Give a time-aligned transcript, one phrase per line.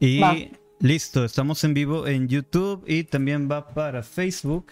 [0.00, 4.66] Y listo, estamos en vivo en YouTube y también va para Facebook.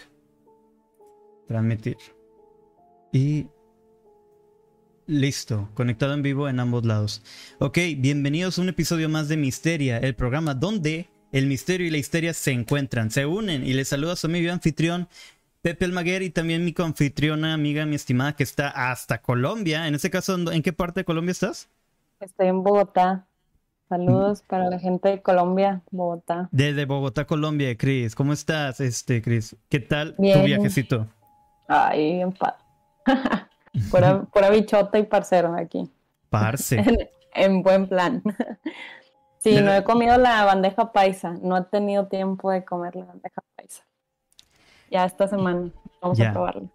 [1.48, 1.96] Transmitir.
[3.12, 3.48] Y
[5.06, 7.22] listo, conectado en vivo en ambos lados.
[7.58, 11.98] Ok, bienvenidos a un episodio más de Misteria, el programa donde el misterio y la
[11.98, 15.08] histeria se encuentran, se unen y les saluda a su amigo anfitrión
[15.60, 19.88] Pepe Almaguer y también mi confitriona, amiga, mi estimada, que está hasta Colombia.
[19.88, 21.68] En este caso, ¿en qué parte de Colombia estás?
[22.20, 23.26] Estoy en Bogotá.
[23.88, 26.48] Saludos para la gente de Colombia, Bogotá.
[26.50, 28.14] Desde Bogotá, Colombia, Cris.
[28.14, 29.56] ¿Cómo estás, este, Cris?
[29.68, 31.06] ¿Qué tal tu viajecito?
[31.68, 32.54] Ay, en paz.
[33.90, 35.90] pura, bichota y parcero aquí.
[36.30, 36.82] Parce.
[37.34, 38.22] en, buen plan.
[39.38, 41.34] sí, no he comido la bandeja paisa.
[41.40, 43.86] No he tenido tiempo de comer la bandeja paisa
[44.90, 45.70] ya esta semana.
[46.00, 46.68] Vamos a probarlo.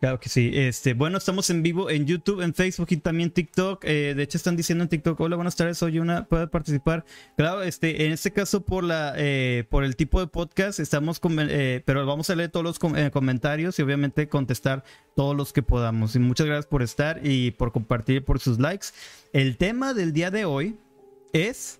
[0.00, 0.50] Claro que sí.
[0.54, 3.84] Este, bueno, estamos en vivo en YouTube, en Facebook y también TikTok.
[3.84, 7.04] Eh, de hecho, están diciendo en TikTok, hola, buenas tardes, soy una, puede participar.
[7.36, 11.36] Claro, este, en este caso por la, eh, por el tipo de podcast, estamos, con,
[11.38, 14.84] eh, pero vamos a leer todos los comentarios y obviamente contestar
[15.14, 16.16] todos los que podamos.
[16.16, 18.86] Y muchas gracias por estar y por compartir, por sus likes.
[19.34, 20.78] El tema del día de hoy
[21.34, 21.78] es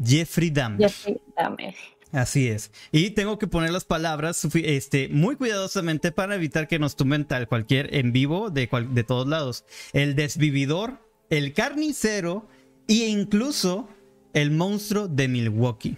[0.00, 0.88] Jeffrey Dahmer.
[0.88, 1.74] Jeffrey Dahmer.
[2.12, 2.70] Así es.
[2.92, 7.48] Y tengo que poner las palabras este, muy cuidadosamente para evitar que nos tumben tal
[7.48, 9.64] cualquier en vivo de, de todos lados.
[9.94, 12.46] El desvividor, el carnicero
[12.86, 13.88] e incluso
[14.34, 15.96] el monstruo de Milwaukee.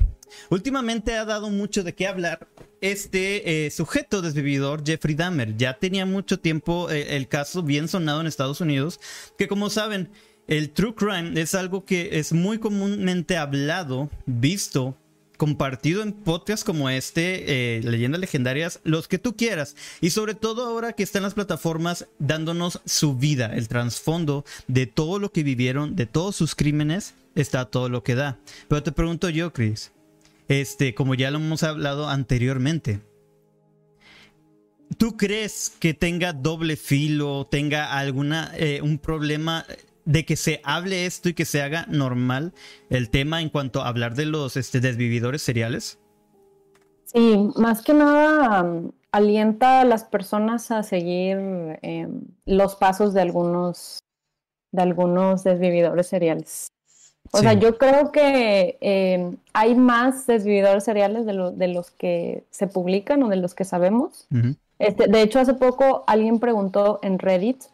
[0.50, 2.48] Últimamente ha dado mucho de qué hablar
[2.80, 5.56] este eh, sujeto desvividor, Jeffrey Dahmer.
[5.56, 9.00] Ya tenía mucho tiempo eh, el caso bien sonado en Estados Unidos,
[9.38, 10.10] que como saben,
[10.46, 14.96] el true crime es algo que es muy comúnmente hablado, visto
[15.44, 19.76] compartido en podcasts como este, eh, Leyendas Legendarias, los que tú quieras.
[20.00, 25.18] Y sobre todo ahora que están las plataformas dándonos su vida, el trasfondo de todo
[25.18, 28.38] lo que vivieron, de todos sus crímenes, está todo lo que da.
[28.68, 29.92] Pero te pregunto yo, Chris,
[30.48, 33.00] este, como ya lo hemos hablado anteriormente,
[34.96, 39.66] ¿tú crees que tenga doble filo, tenga alguna, eh, un problema
[40.04, 42.52] de que se hable esto y que se haga normal
[42.90, 45.98] el tema en cuanto a hablar de los este, desvividores seriales?
[47.04, 51.38] Sí, más que nada um, alienta a las personas a seguir
[51.82, 54.00] em, los pasos de algunos,
[54.72, 56.68] de algunos desvividores seriales.
[57.32, 62.66] O sea, yo creo que em, hay más desvividores seriales de, de, los que se
[62.66, 64.28] publican o de los que sabemos.
[64.78, 67.64] este, de hecho, hace poco alguien preguntó en Reddit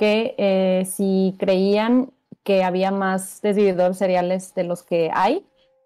[0.00, 2.08] que eh, si creían
[2.42, 5.44] que había más desvividores seriales de los que hay.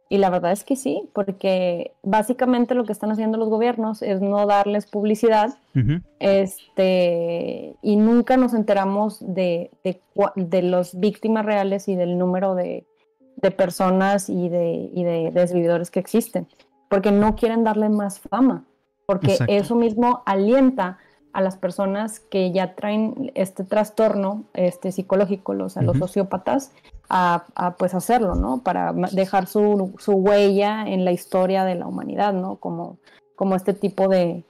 [0.09, 4.21] Y la verdad es que sí, porque básicamente lo que están haciendo los gobiernos es
[4.21, 5.57] no darles publicidad
[6.21, 12.87] este, y nunca nos enteramos de, de, los víctimas reales y del número de,
[13.35, 16.47] de personas y de, y de desvividores que existen,
[16.89, 18.63] porque no quieren darle más fama,
[19.07, 20.99] porque eso mismo alienta
[21.35, 26.71] a las personas que ya traen este trastorno este, psicológico, los, a los sociópatas,
[27.11, 28.63] a, pues hacerlo, ¿no?
[28.63, 32.57] Para dejar su, huella en la historia de la humanidad, ¿no?
[32.57, 32.99] Como,
[33.35, 34.45] como este tipo de,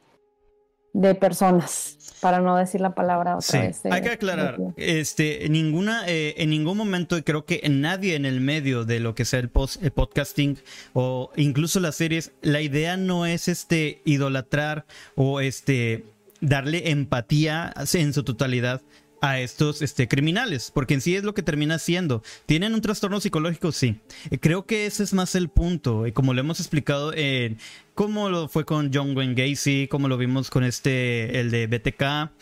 [0.93, 3.81] de personas, para no decir la palabra otra vez.
[3.87, 8.43] hay que aclarar, este, ninguna, eh, en ningún momento, y creo que nadie en el
[8.43, 10.59] medio de lo que sea el, post, el podcasting
[10.93, 14.85] o incluso las series, la idea no es este idolatrar
[15.17, 16.05] o este
[16.45, 18.83] darle empatía en su totalidad
[19.21, 22.23] a estos este, criminales, porque en sí es lo que termina siendo.
[22.45, 23.73] ¿Tienen un trastorno psicológico?
[23.73, 24.01] Sí.
[24.31, 27.59] Eh, creo que ese es más el punto, y como lo hemos explicado en
[27.95, 32.33] cómo lo fue con John Wayne Gacy, como lo vimos con este, el de BTK.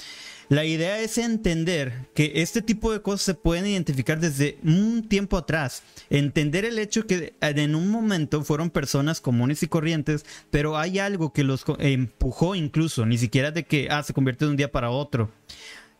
[0.52, 5.38] La idea es entender que este tipo de cosas se pueden identificar desde un tiempo
[5.38, 5.82] atrás.
[6.10, 11.32] Entender el hecho que en un momento fueron personas comunes y corrientes, pero hay algo
[11.32, 14.90] que los empujó incluso, ni siquiera de que ah, se convierte de un día para
[14.90, 15.30] otro.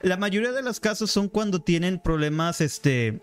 [0.03, 3.23] La mayoría de los casos son cuando tienen problemas este,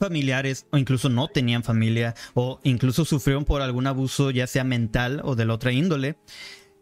[0.00, 5.20] familiares o incluso no tenían familia o incluso sufrieron por algún abuso ya sea mental
[5.22, 6.16] o de la otra índole.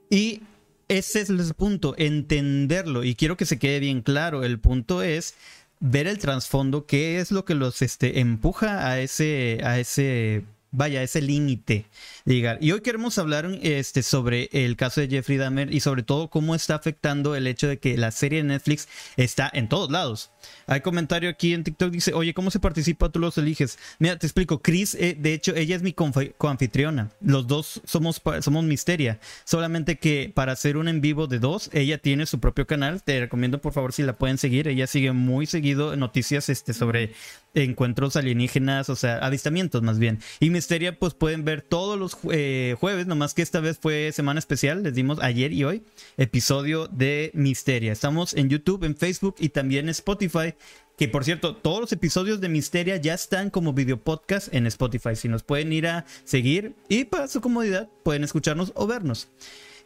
[0.08, 0.40] Y
[0.88, 3.04] ese es el punto, entenderlo.
[3.04, 4.44] Y quiero que se quede bien claro.
[4.44, 5.34] El punto es
[5.80, 11.00] ver el trasfondo, qué es lo que los este, empuja a ese, a ese, vaya,
[11.00, 11.86] a ese límite
[12.30, 16.54] Y hoy queremos hablar este, sobre el caso de Jeffrey Dahmer y sobre todo cómo
[16.54, 18.86] está afectando el hecho de que la serie de Netflix
[19.16, 20.30] está en todos lados.
[20.66, 23.08] Hay comentario aquí en TikTok, dice, oye, ¿cómo se participa?
[23.08, 23.78] Tú los eliges.
[23.98, 24.60] Mira, te explico.
[24.60, 27.10] Chris, eh, de hecho, ella es mi coanfitriona.
[27.22, 29.20] Los dos somos, somos Misteria.
[29.44, 33.02] Solamente que para hacer un en vivo de dos, ella tiene su propio canal.
[33.02, 34.68] Te recomiendo, por favor, si la pueden seguir.
[34.68, 37.14] Ella sigue muy seguido noticias este, sobre
[37.54, 40.20] encuentros alienígenas, o sea, avistamientos más bien.
[40.40, 44.38] Y Misteria pues pueden ver todos los eh, jueves, nomás que esta vez fue semana
[44.38, 45.82] especial, les dimos ayer y hoy,
[46.16, 47.92] episodio de Misteria.
[47.92, 50.54] Estamos en YouTube, en Facebook y también en Spotify.
[50.96, 55.14] Que por cierto, todos los episodios de Misteria ya están como video podcast en Spotify.
[55.14, 59.28] Si nos pueden ir a seguir y para su comodidad pueden escucharnos o vernos.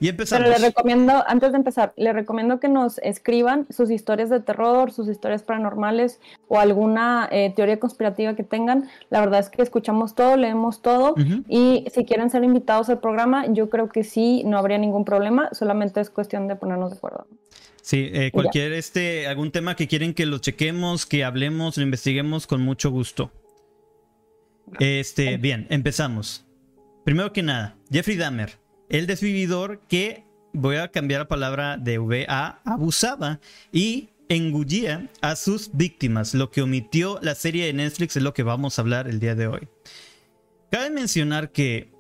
[0.03, 0.49] Y empezamos.
[0.49, 4.91] Pero le recomiendo, antes de empezar, le recomiendo que nos escriban sus historias de terror,
[4.91, 6.19] sus historias paranormales
[6.49, 8.91] o alguna eh, teoría conspirativa que tengan.
[9.11, 11.15] La verdad es que escuchamos todo, leemos todo
[11.49, 15.49] y si quieren ser invitados al programa, yo creo que sí, no habría ningún problema,
[15.53, 17.29] solamente es cuestión de ponernos de acuerdo.
[17.81, 22.49] Sí, eh, cualquier este, algún tema que quieren que lo chequemos, que hablemos, lo investiguemos
[22.49, 23.31] con mucho gusto.
[24.81, 26.45] Este, bien, empezamos.
[27.05, 28.62] Primero que nada, Jeffrey Dahmer
[28.93, 33.41] el desvividor que, voy a cambiar la palabra de V a abusaba
[33.73, 36.35] y engullía a sus víctimas.
[36.35, 39.35] Lo que omitió la serie de Netflix es lo que vamos a hablar el día
[39.35, 39.69] de hoy.
[40.71, 41.91] Cabe mencionar que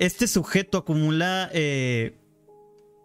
[0.00, 2.18] este sujeto acumula eh,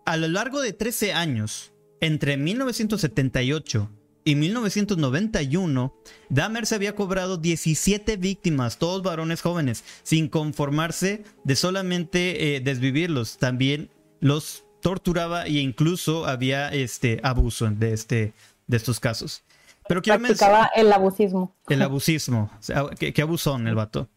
[0.06, 3.90] a lo largo de 13 años, entre 1978
[4.24, 5.94] y 1991,
[6.30, 13.38] Dahmer se había cobrado 17 víctimas, todos varones jóvenes, sin conformarse de solamente eh, desvivirlos.
[13.38, 13.90] También
[14.20, 18.34] los torturaba e incluso había este abuso de, este,
[18.68, 19.44] de estos casos.
[19.88, 21.56] Pero Practicaba el abusismo.
[21.68, 22.52] El abusismo.
[23.00, 24.10] ¿qué, qué abusón el vato.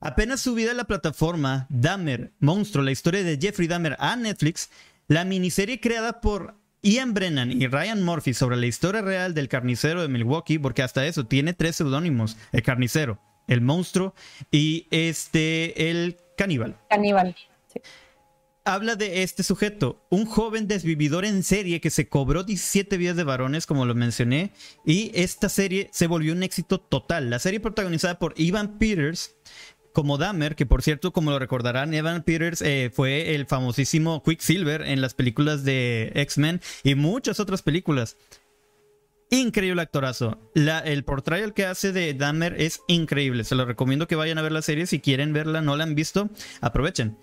[0.00, 4.70] Apenas subida a la plataforma Dahmer, Monstruo, la historia de Jeffrey Dahmer a Netflix,
[5.08, 10.02] la miniserie creada por Ian Brennan y Ryan Murphy sobre la historia real del carnicero
[10.02, 14.14] de Milwaukee, porque hasta eso tiene tres seudónimos: el carnicero, el monstruo
[14.50, 16.76] y este, el caníbal.
[16.90, 17.34] Caníbal.
[18.68, 23.22] Habla de este sujeto, un joven desvividor en serie que se cobró 17 vidas de
[23.22, 24.50] varones, como lo mencioné,
[24.84, 27.30] y esta serie se volvió un éxito total.
[27.30, 29.36] La serie protagonizada por Ivan Peters
[29.96, 34.82] como Dahmer, que por cierto, como lo recordarán, Evan Peters eh, fue el famosísimo Quicksilver
[34.82, 38.18] en las películas de X-Men y muchas otras películas.
[39.30, 40.38] Increíble actorazo.
[40.54, 43.42] el portrayal que hace de Dahmer es increíble.
[43.44, 44.86] Se lo recomiendo que vayan a ver la serie.
[44.86, 46.28] Si quieren verla, no la han visto,
[46.60, 47.16] aprovechen.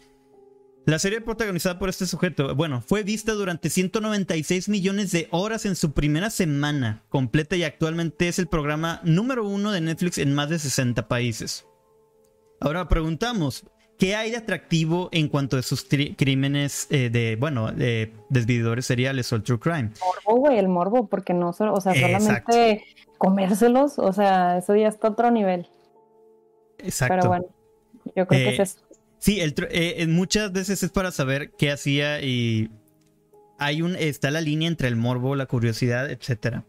[0.87, 5.75] La serie protagonizada por este sujeto, bueno, fue vista durante 196 millones de horas en
[5.75, 10.49] su primera semana completa y actualmente es el programa número uno de Netflix en más
[10.49, 11.67] de 60 países.
[12.63, 13.65] Ahora preguntamos,
[13.99, 19.31] ¿qué hay de atractivo en cuanto a sus crímenes eh, de, bueno, de desvividores seriales
[19.33, 19.91] o el true crime?
[19.99, 22.85] Morbo, güey, el morbo, porque no, o sea, solamente
[23.17, 25.67] comérselos, o sea, eso ya está a otro nivel.
[26.77, 27.15] Exacto.
[27.15, 27.45] Pero bueno,
[28.15, 28.77] yo creo que es eh, eso.
[29.17, 32.71] Sí, el, eh, muchas veces es para saber qué hacía y
[33.59, 36.63] hay un, está la línea entre el morbo, la curiosidad, etcétera.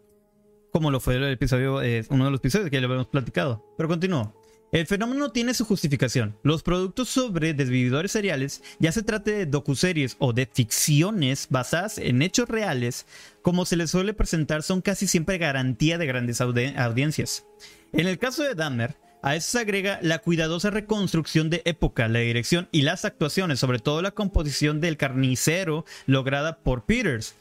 [0.71, 1.75] Como lo fue el episodio,
[2.09, 3.65] uno de los episodios que ya lo habíamos platicado.
[3.77, 4.44] Pero continúo.
[4.71, 6.37] El fenómeno tiene su justificación.
[6.43, 12.21] Los productos sobre desvividores seriales, ya se trate de docuseries o de ficciones basadas en
[12.21, 13.05] hechos reales,
[13.41, 17.45] como se les suele presentar, son casi siempre garantía de grandes audiencias.
[17.93, 22.19] En el caso de Dahmer, a eso se agrega la cuidadosa reconstrucción de época, la
[22.19, 27.35] dirección y las actuaciones, sobre todo la composición del carnicero lograda por Peters.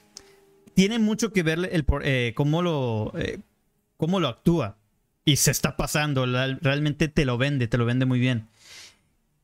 [0.75, 4.79] Tiene mucho que ver el, eh, eh, cómo lo actúa.
[5.25, 8.49] Y se está pasando, realmente te lo vende, te lo vende muy bien.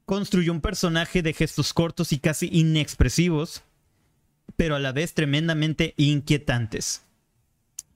[0.04, 3.62] Construyó un personaje de gestos cortos y casi inexpresivos,
[4.56, 7.02] pero a la vez tremendamente inquietantes.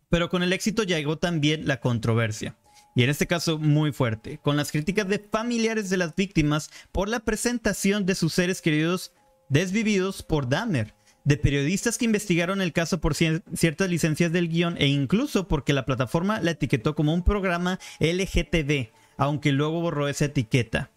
[0.08, 2.56] Pero con el éxito llegó también la controversia,
[2.94, 7.08] y en este caso muy fuerte, con las críticas de familiares de las víctimas por
[7.08, 9.12] la presentación de sus seres queridos
[9.48, 10.94] desvividos por Dahmer,
[11.24, 15.86] de periodistas que investigaron el caso por ciertas licencias del guion e incluso porque la
[15.86, 20.90] plataforma la etiquetó como un programa LGTB, aunque luego borró esa etiqueta.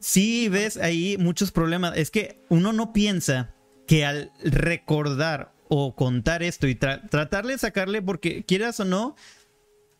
[0.00, 1.96] Sí ves ahí muchos problemas.
[1.96, 3.54] Es que uno no piensa
[3.86, 9.14] que al recordar o contar esto y tratarle de sacarle, porque quieras o no,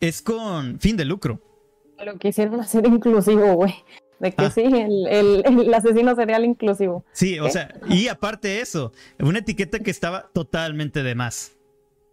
[0.01, 1.39] es con fin de lucro.
[2.03, 3.73] Lo quisieron hacer inclusivo, güey.
[4.21, 4.51] De que ah.
[4.51, 7.03] sí, el, asesino serial inclusivo.
[7.11, 11.53] Sí, o sea, y aparte de eso, una etiqueta que estaba totalmente de más.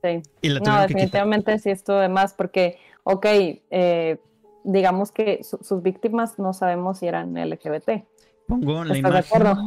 [0.03, 0.23] Sí.
[0.65, 4.17] no, definitivamente sí estuvo de más porque, ok, eh,
[4.65, 8.07] digamos que sus víctimas no sabemos si eran LGBT.
[8.47, 9.13] Pongo la imagen.
[9.13, 9.59] de acuerdo?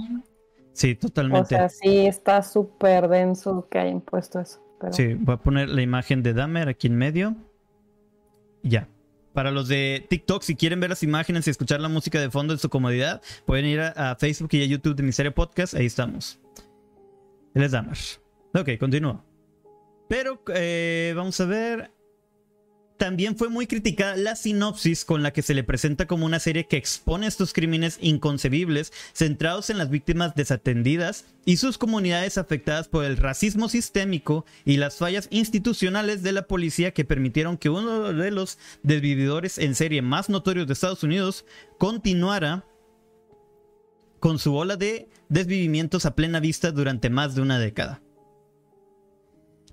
[0.74, 1.54] Sí, totalmente.
[1.54, 4.60] O sea, sí está súper denso que hayan puesto eso.
[4.90, 7.36] Sí, voy a poner la imagen de Dahmer aquí en medio.
[8.64, 8.88] Ya.
[9.34, 12.54] Para los de TikTok, si quieren ver las imágenes y escuchar la música de fondo
[12.54, 15.74] en su comodidad, pueden ir a, Facebook y a YouTube de Miseria Podcast.
[15.74, 16.40] Ahí estamos.
[17.54, 18.22] Les damos.
[18.54, 19.24] Ok, continúo.
[20.10, 21.92] Pero eh, vamos a ver.
[23.02, 26.68] También fue muy criticada la sinopsis con la que se le presenta como una serie
[26.68, 33.04] que expone estos crímenes inconcebibles centrados en las víctimas desatendidas y sus comunidades afectadas por
[33.04, 38.30] el racismo sistémico y las fallas institucionales de la policía que permitieron que uno de
[38.30, 41.44] los desvividores en serie más notorios de Estados Unidos
[41.80, 42.68] continuara
[44.20, 48.04] con su ola de desvivimientos a plena vista durante más de una década.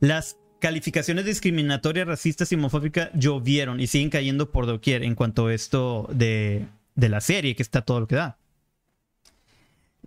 [0.01, 5.55] Las calificaciones discriminatorias, racistas y homofóbicas llovieron y siguen cayendo por doquier en cuanto a
[5.55, 8.39] esto de, de la serie, que está todo lo que da.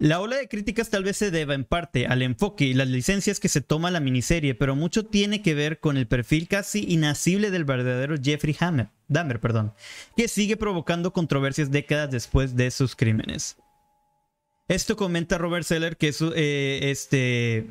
[0.01, 3.39] La ola de críticas tal vez se deba en parte al enfoque y las licencias
[3.39, 7.51] que se toma la miniserie, pero mucho tiene que ver con el perfil casi inasible
[7.51, 9.73] del verdadero Jeffrey Hammer, Dahmer, perdón,
[10.17, 13.57] que sigue provocando controversias décadas después de sus crímenes.
[14.67, 17.67] Esto comenta Robert Seller, que es eh, este,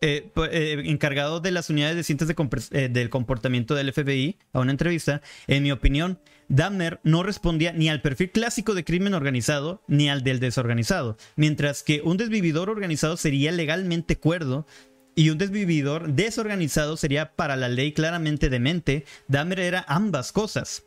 [0.00, 2.28] eh, eh, encargado de las unidades de ciencias
[2.70, 5.22] del comportamiento del FBI a una entrevista.
[5.46, 10.22] En mi opinión, Dahmer no respondía ni al perfil clásico de crimen organizado ni al
[10.22, 14.66] del desorganizado, mientras que un desvividor organizado sería legalmente cuerdo
[15.14, 19.04] y un desvividor desorganizado sería para la ley claramente demente.
[19.26, 20.84] Dahmer era ambas cosas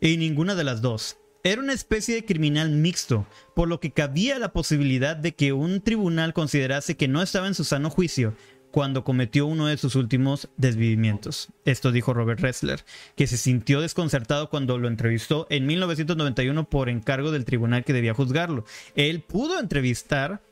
[0.00, 1.19] y ninguna de las dos.
[1.42, 5.80] Era una especie de criminal mixto, por lo que cabía la posibilidad de que un
[5.80, 8.34] tribunal considerase que no estaba en su sano juicio
[8.70, 11.48] cuando cometió uno de sus últimos desvivimientos.
[11.64, 12.84] Esto dijo Robert Ressler,
[13.16, 18.14] que se sintió desconcertado cuando lo entrevistó en 1991 por encargo del tribunal que debía
[18.14, 18.64] juzgarlo.
[18.94, 20.42] Él pudo entrevistar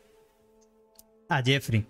[1.29, 1.87] a Jeffrey.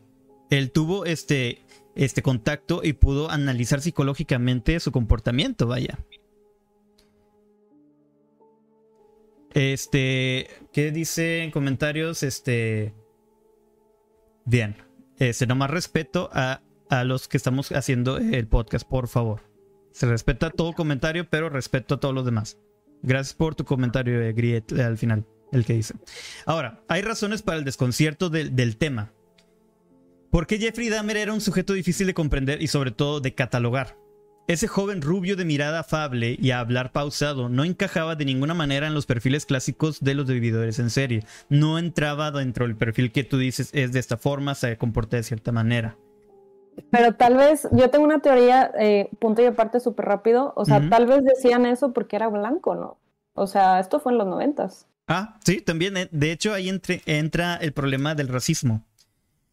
[0.51, 1.63] Él tuvo este,
[1.95, 5.99] este contacto y pudo analizar psicológicamente su comportamiento, vaya.
[9.55, 12.23] Este, ¿qué dice en comentarios?
[12.23, 12.95] Este,
[14.45, 14.77] bien,
[15.19, 19.43] este, nomás respeto a, a los que estamos haciendo el podcast, por favor.
[19.93, 22.59] Se respeta todo comentario, pero respeto a todos los demás.
[23.03, 25.95] Gracias por tu comentario, eh, Griet, al final, el que dice.
[26.47, 29.13] Ahora, hay razones para el desconcierto del, del tema.
[30.31, 33.97] ¿Por qué Jeffrey Dahmer era un sujeto difícil de comprender y sobre todo de catalogar?
[34.49, 38.87] Ese joven rubio de mirada afable y a hablar pausado no encajaba de ninguna manera
[38.87, 41.23] en los perfiles clásicos de los vividores en serie.
[41.51, 45.23] No entraba dentro del perfil que tú dices es de esta forma, se comporta de
[45.23, 45.99] cierta manera.
[46.91, 50.89] Pero tal vez, yo tengo una teoría, eh, punto y aparte súper rápido, o sea,
[50.89, 52.99] tal vez decían eso porque era blanco, ¿no?
[53.35, 54.87] O sea, esto fue en los noventas.
[55.09, 55.95] Ah, sí, también.
[55.99, 58.87] Eh, de hecho, ahí entre, entra el problema del racismo.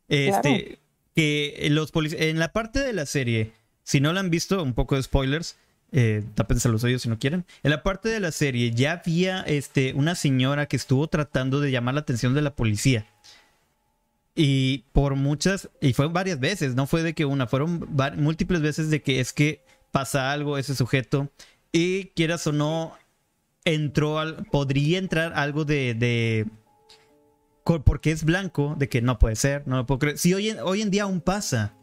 [0.08, 0.80] Este,
[1.16, 3.52] que los en la parte de la serie
[3.86, 5.58] si no la han visto, un poco de spoilers.
[5.92, 6.24] Eh,
[6.66, 7.46] los oídos si no quieren.
[7.64, 11.72] En la parte de la serie ya había este, una señora que estuvo tratando de
[11.72, 13.06] llamar la atención de la policía.
[14.36, 17.88] Y por muchas, y fue varias veces, no fue de que una, fueron
[18.18, 21.30] múltiples veces de que es que pasa algo ese sujeto
[21.72, 22.98] y quieras o no,
[23.64, 26.48] entró al, podría entrar algo de,
[27.64, 30.18] porque es blanco, de que no puede ser, no lo puedo creer.
[30.18, 31.75] Si hoy hoy en día aún pasa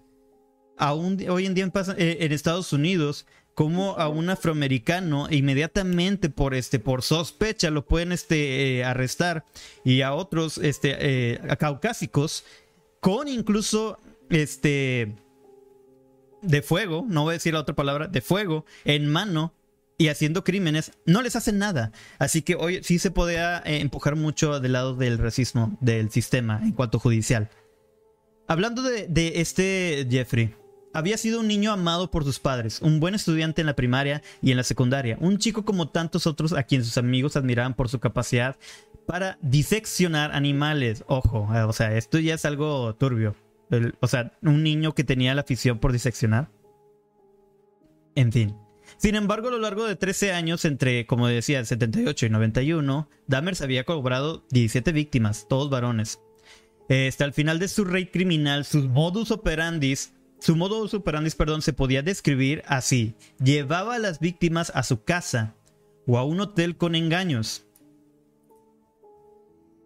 [0.82, 3.24] aún hoy en día eh, en Estados Unidos
[3.54, 9.44] como a un afroamericano inmediatamente por este por sospecha lo pueden este eh, arrestar
[9.84, 12.44] y a otros este eh, caucásicos
[12.98, 15.14] con incluso este
[16.42, 19.54] de fuego no voy a decir la otra palabra de fuego en mano
[19.98, 21.92] y haciendo crímenes no les hacen nada.
[22.18, 26.72] Así que hoy sí se podía empujar mucho del lado del racismo del sistema en
[26.72, 27.50] cuanto judicial.
[28.48, 30.56] Hablando de este Jeffrey
[30.92, 34.50] había sido un niño amado por sus padres, un buen estudiante en la primaria y
[34.50, 38.00] en la secundaria, un chico como tantos otros a quien sus amigos admiraban por su
[38.00, 38.56] capacidad
[39.06, 41.04] para diseccionar animales.
[41.06, 43.34] Ojo, eh, o sea, esto ya es algo turbio.
[44.00, 46.50] o sea, un niño que tenía la afición por diseccionar.
[48.14, 48.56] En fin.
[48.98, 53.54] Sin embargo, a lo largo de 13 años, entre, como decía, 78 y 91, Dahmer
[53.62, 56.20] había cobrado 17 víctimas, todos varones.
[57.08, 61.72] Hasta el final de su rey criminal, sus modus operandis su modo superandis, perdón, se
[61.72, 63.14] podía describir así.
[63.38, 65.54] Llevaba a las víctimas a su casa
[66.04, 67.64] o a un hotel con engaños.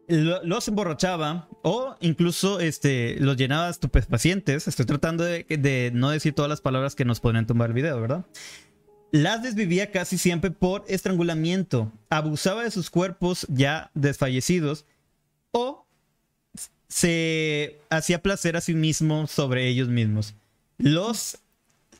[0.09, 4.67] Los emborrachaba o incluso este, los llenaba de estupefacientes.
[4.67, 8.25] Estoy tratando de, no decir todas las palabras que nos podrían tomar el video, ¿verdad?
[9.13, 11.93] Las desvivía casi siempre por estrangulamiento.
[12.09, 14.87] Abusaba de sus cuerpos ya desfallecidos
[15.51, 15.87] o
[16.89, 20.35] se hacía placer a sí mismo sobre ellos mismos.
[20.79, 21.39] Los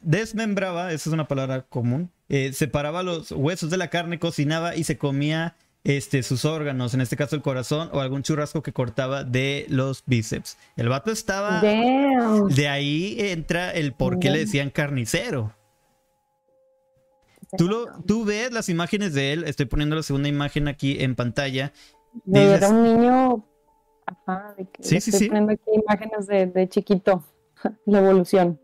[0.03, 4.85] desmembraba, esa es una palabra común, eh, separaba los huesos de la carne, cocinaba y
[4.85, 9.25] se comía este, sus órganos, en este caso el corazón o algún churrasco que cortaba
[9.25, 10.59] de los bíceps.
[10.77, 11.61] El vato estaba...
[11.61, 15.55] De ahí entra el por qué le decían carnicero.
[17.57, 21.15] Tú, lo, tú ves las imágenes de él, estoy poniendo la segunda imagen aquí en
[21.15, 21.73] pantalla.
[22.33, 23.47] era un niño.
[24.05, 27.25] Ajá, de que sí, estoy poniendo aquí imágenes de, de chiquito.
[27.87, 28.61] la evolución.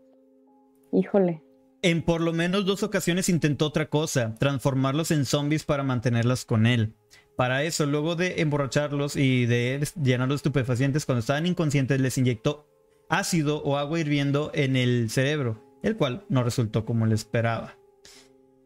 [0.93, 1.43] Híjole.
[1.81, 6.65] En por lo menos dos ocasiones intentó otra cosa, transformarlos en zombies para mantenerlos con
[6.65, 6.95] él.
[7.35, 12.69] Para eso, luego de emborracharlos y de llenarlos de estupefacientes cuando estaban inconscientes, les inyectó
[13.09, 17.75] ácido o agua hirviendo en el cerebro, el cual no resultó como le esperaba.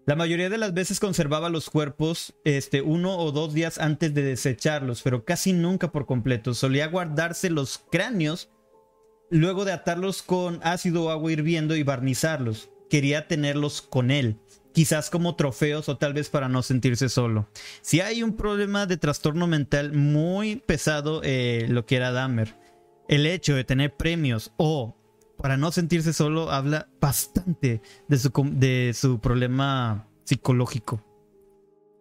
[0.05, 4.21] La mayoría de las veces conservaba los cuerpos este, uno o dos días antes de
[4.21, 6.53] desecharlos, pero casi nunca por completo.
[6.53, 8.49] Solía guardarse los cráneos
[9.29, 14.37] luego de atarlos con ácido o agua hirviendo y barnizarlos quería tenerlos con él,
[14.71, 17.47] quizás como trofeos o tal vez para no sentirse solo.
[17.81, 22.55] Si hay un problema de trastorno mental muy pesado, eh, lo que era Dahmer,
[23.07, 24.95] el hecho de tener premios o
[25.37, 31.01] para no sentirse solo habla bastante de su, de su problema psicológico.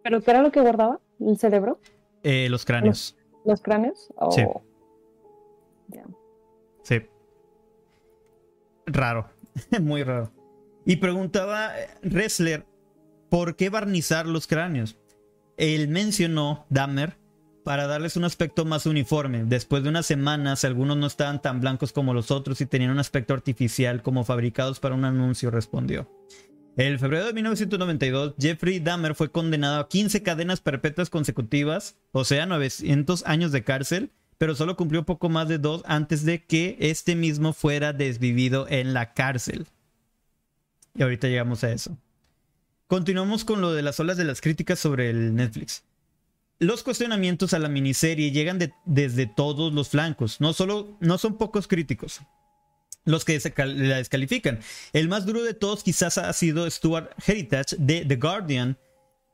[0.03, 0.99] ¿Pero qué era lo que guardaba?
[1.19, 1.79] ¿El cerebro?
[2.23, 3.15] Eh, los cráneos.
[3.45, 4.09] ¿Los, cráneos?
[4.31, 4.43] Sí.
[6.83, 7.01] Sí.
[8.87, 9.29] Raro.
[9.81, 10.31] Muy raro.
[10.85, 12.65] Y preguntaba Ressler,
[13.29, 14.97] ¿por qué barnizar los cráneos?
[15.57, 17.17] Él mencionó, Dahmer,
[17.63, 19.43] para darles un aspecto más uniforme.
[19.43, 22.99] Después de unas semanas, algunos no estaban tan blancos como los otros y tenían un
[22.99, 26.09] aspecto artificial como fabricados para un anuncio, respondió.
[26.77, 32.45] En febrero de 1992, Jeffrey Dahmer fue condenado a 15 cadenas perpetuas consecutivas, o sea,
[32.45, 37.15] 900 años de cárcel, pero solo cumplió poco más de dos antes de que este
[37.15, 39.67] mismo fuera desvivido en la cárcel.
[40.95, 41.97] Y ahorita llegamos a eso.
[42.87, 45.83] Continuamos con lo de las olas de las críticas sobre el Netflix.
[46.59, 50.41] Los cuestionamientos a la miniserie llegan desde todos los flancos.
[50.41, 52.21] No solo, no son pocos críticos
[53.07, 54.59] los que la descalifican.
[54.93, 58.77] El más duro de todos quizás ha sido Stuart Heritage de The Guardian,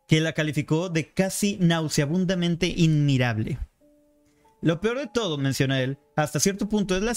[0.07, 3.57] que la calificó de casi nauseabundamente inmirable.
[4.63, 7.13] Lo peor de todo, menciona él, hasta cierto punto es la,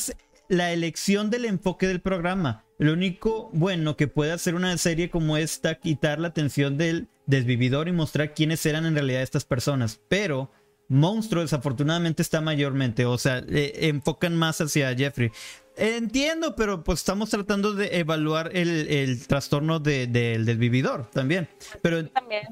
[0.48, 2.64] la elección del enfoque del programa.
[2.78, 7.86] Lo único bueno que puede hacer una serie como esta, quitar la atención del desvividor
[7.86, 10.00] y mostrar quiénes eran en realidad estas personas.
[10.08, 10.50] Pero
[10.88, 15.30] Monstruo desafortunadamente está mayormente, o sea, enfocan más hacia Jeffrey.
[15.76, 21.48] Entiendo, pero pues estamos tratando de evaluar el, trastorno del desvividor también.
[21.80, 22.42] Pero también,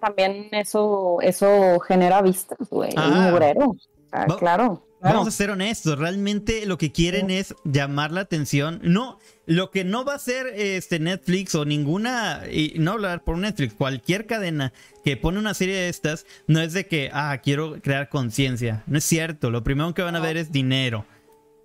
[0.00, 2.90] también eso, eso genera vistas, güey.
[2.96, 3.78] Un
[4.12, 4.84] ah, claro.
[5.00, 8.80] Vamos a ser honestos, realmente lo que quieren es llamar la atención.
[8.82, 13.38] No, lo que no va a hacer este Netflix o ninguna, y no hablar por
[13.38, 14.72] Netflix, cualquier cadena
[15.04, 18.82] que pone una serie de estas, no es de que, ah, quiero crear conciencia.
[18.86, 19.50] No es cierto.
[19.50, 21.04] Lo primero que van a ver es dinero,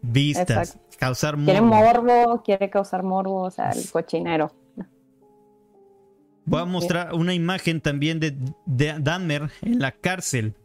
[0.01, 1.51] vistas, causar morbo.
[1.51, 4.53] Quiere morbo, quiere causar morbo, o sea, el cochinero.
[6.45, 10.55] Voy a mostrar una imagen también de, de Dahmer en la cárcel.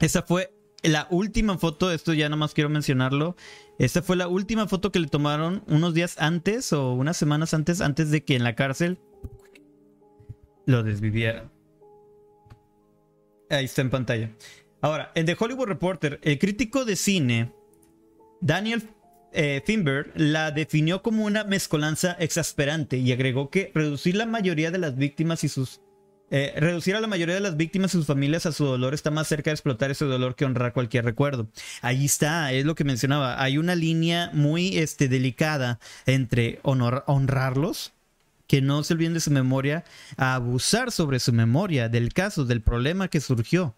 [0.00, 0.55] Esa fue
[0.88, 3.36] la última foto, esto ya nada más quiero mencionarlo.
[3.78, 7.80] Esta fue la última foto que le tomaron unos días antes o unas semanas antes,
[7.80, 8.98] antes de que en la cárcel
[10.66, 11.50] lo desvivieran.
[13.50, 14.30] Ahí está en pantalla.
[14.80, 17.52] Ahora, en The Hollywood Reporter, el crítico de cine,
[18.40, 18.88] Daniel
[19.32, 24.78] eh, Finber, la definió como una mezcolanza exasperante y agregó que reducir la mayoría de
[24.78, 25.80] las víctimas y sus
[26.30, 29.12] eh, reducir a la mayoría de las víctimas y sus familias a su dolor está
[29.12, 31.48] más cerca de explotar ese dolor que honrar cualquier recuerdo.
[31.82, 33.40] Ahí está, es lo que mencionaba.
[33.40, 37.92] Hay una línea muy este, delicada entre honrarlos,
[38.48, 39.84] que no se olviden de su memoria,
[40.16, 43.76] a abusar sobre su memoria del caso, del problema que surgió.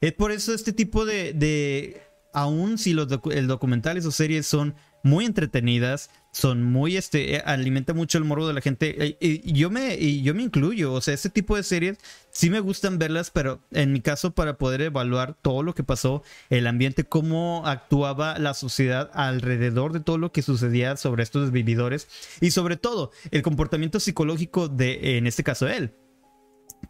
[0.00, 2.02] Es por eso este tipo de, de
[2.32, 8.18] aún si los documentales o series son muy entretenidas, son muy, este, eh, alimenta mucho
[8.18, 8.96] el morbo de la gente.
[8.98, 11.98] Eh, y, yo me, y yo me incluyo, o sea, este tipo de series
[12.30, 16.24] sí me gustan verlas, pero en mi caso para poder evaluar todo lo que pasó,
[16.50, 22.08] el ambiente, cómo actuaba la sociedad alrededor de todo lo que sucedía sobre estos vividores
[22.40, 25.94] y sobre todo el comportamiento psicológico de, en este caso, él.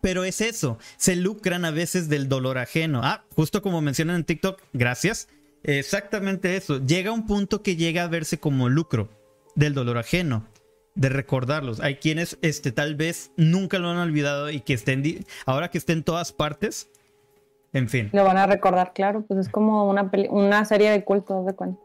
[0.00, 3.02] Pero es eso, se lucran a veces del dolor ajeno.
[3.04, 5.28] Ah, justo como mencionan en TikTok, gracias.
[5.62, 6.84] Exactamente eso.
[6.84, 9.23] Llega un punto que llega a verse como lucro
[9.54, 10.46] del dolor ajeno,
[10.94, 11.80] de recordarlos.
[11.80, 15.98] Hay quienes este, tal vez nunca lo han olvidado y que estén, ahora que estén
[15.98, 16.90] en todas partes,
[17.72, 18.10] en fin.
[18.12, 21.80] Lo van a recordar, claro, pues es como una, una serie de cultos de cuenta.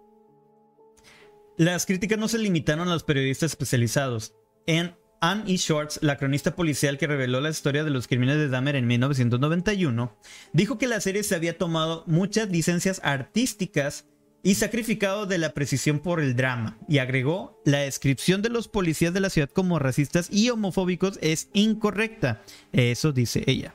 [1.57, 4.33] Las críticas no se limitaron a los periodistas especializados.
[4.65, 5.57] En Anne E.
[5.57, 10.15] Shorts, la cronista policial que reveló la historia de los crímenes de Dahmer en 1991,
[10.53, 14.05] dijo que la serie se había tomado muchas licencias artísticas
[14.41, 16.77] y sacrificado de la precisión por el drama.
[16.87, 21.49] Y agregó, la descripción de los policías de la ciudad como racistas y homofóbicos es
[21.53, 22.41] incorrecta.
[22.71, 23.73] Eso dice ella.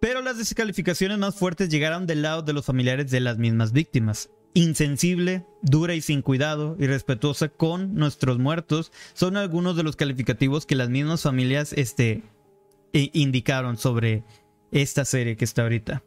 [0.00, 4.30] Pero las descalificaciones más fuertes llegaron del lado de los familiares de las mismas víctimas.
[4.54, 10.74] Insensible, dura y sin cuidado, irrespetuosa con nuestros muertos, son algunos de los calificativos que
[10.74, 12.22] las mismas familias este,
[12.92, 14.24] indicaron sobre
[14.72, 16.02] esta serie que está ahorita.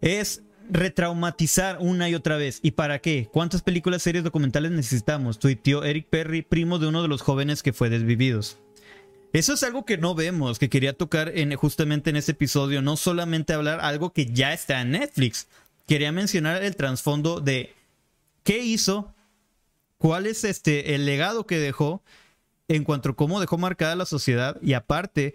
[0.00, 2.60] Es retraumatizar una y otra vez.
[2.62, 3.28] ¿Y para qué?
[3.32, 5.38] ¿Cuántas películas, series, documentales necesitamos?
[5.38, 8.58] Tuiteó Eric Perry, primo de uno de los jóvenes que fue desvividos.
[9.32, 12.96] Eso es algo que no vemos, que quería tocar en, justamente en este episodio, no
[12.96, 15.48] solamente hablar algo que ya está en Netflix.
[15.88, 17.74] Quería mencionar el trasfondo de
[18.44, 19.12] qué hizo,
[19.98, 22.00] cuál es este el legado que dejó
[22.68, 25.34] en cuanto a cómo dejó marcada la sociedad y aparte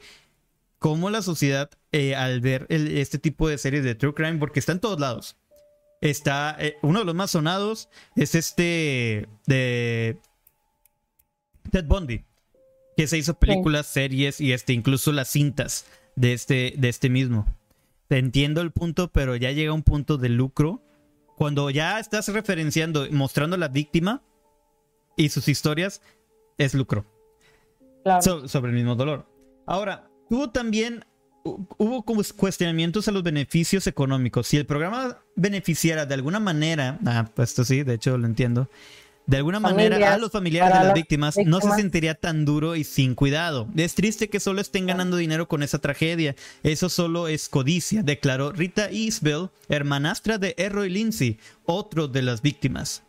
[0.79, 4.71] cómo la sociedad eh, al ver este tipo de series de true crime, porque está
[4.71, 5.37] en todos lados.
[6.01, 10.17] Está eh, uno de los más sonados es este de
[11.71, 12.23] Ted Bundy,
[12.95, 17.45] que se hizo películas, series y este incluso las cintas de este de este mismo.
[18.09, 20.81] Entiendo el punto, pero ya llega un punto de lucro
[21.35, 24.23] cuando ya estás referenciando, mostrando a la víctima
[25.15, 26.01] y sus historias,
[26.57, 27.05] es lucro.
[28.21, 29.25] sobre el mismo dolor.
[29.67, 31.03] Ahora, Tuvo también,
[31.43, 34.47] hubo cuestionamientos a los beneficios económicos.
[34.47, 38.69] Si el programa beneficiara de alguna manera, ah, pues esto sí, de hecho lo entiendo,
[39.25, 42.83] de alguna manera a los familiares de las víctimas, no se sentiría tan duro y
[42.83, 43.67] sin cuidado.
[43.75, 46.35] Es triste que solo estén ganando dinero con esa tragedia.
[46.63, 53.03] Eso solo es codicia, declaró Rita Isbell, hermanastra de Errol Lindsay, otro de las víctimas.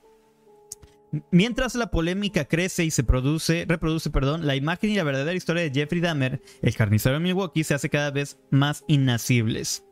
[1.32, 5.62] Mientras la polémica crece y se produce, reproduce, perdón, la imagen y la verdadera historia
[5.62, 9.84] de Jeffrey Dahmer, el carnicero de Milwaukee, se hace cada vez más innacibles.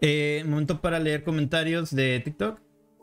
[0.00, 2.60] Eh, momento para leer comentarios de TikTok.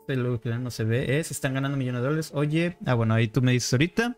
[0.08, 2.30] Lo que no se ve es, están ganando millones de dólares.
[2.32, 4.16] Oye, ah, bueno, ahí tú me dices ahorita.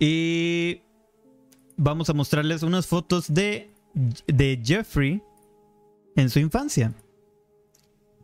[0.00, 0.82] Y
[1.76, 3.70] vamos a mostrarles unas fotos de,
[4.26, 5.22] de Jeffrey
[6.16, 6.92] en su infancia.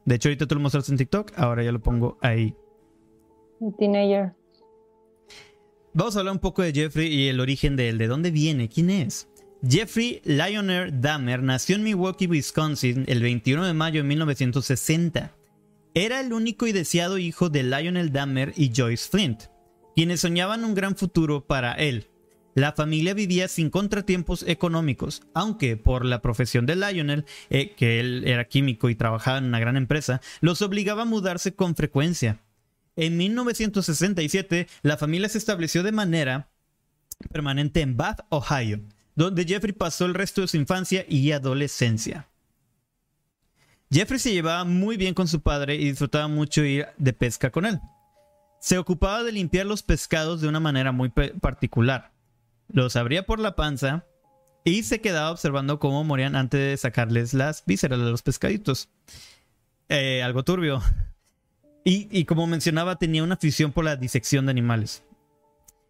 [0.04, 2.54] De hecho, ahorita tú lo mostraste en TikTok, ahora ya lo pongo ahí.
[3.72, 4.32] Teenager.
[5.92, 7.98] Vamos a hablar un poco de Jeffrey y el origen de él.
[7.98, 8.68] ¿De dónde viene?
[8.68, 9.28] ¿Quién es?
[9.66, 15.34] Jeffrey Lionel Dahmer nació en Milwaukee, Wisconsin, el 21 de mayo de 1960.
[15.94, 19.44] Era el único y deseado hijo de Lionel Dahmer y Joyce Flint,
[19.94, 22.08] quienes soñaban un gran futuro para él.
[22.54, 28.24] La familia vivía sin contratiempos económicos, aunque por la profesión de Lionel, eh, que él
[28.26, 32.40] era químico y trabajaba en una gran empresa, los obligaba a mudarse con frecuencia.
[32.96, 36.50] En 1967, la familia se estableció de manera
[37.32, 38.80] permanente en Bath, Ohio,
[39.14, 42.28] donde Jeffrey pasó el resto de su infancia y adolescencia.
[43.90, 47.66] Jeffrey se llevaba muy bien con su padre y disfrutaba mucho ir de pesca con
[47.66, 47.80] él.
[48.60, 52.12] Se ocupaba de limpiar los pescados de una manera muy particular.
[52.68, 54.06] Los abría por la panza
[54.64, 58.88] y se quedaba observando cómo morían antes de sacarles las vísceras de los pescaditos.
[59.88, 60.82] Eh, algo turbio.
[61.86, 65.04] Y, como mencionaba, tenía una afición por la disección de animales.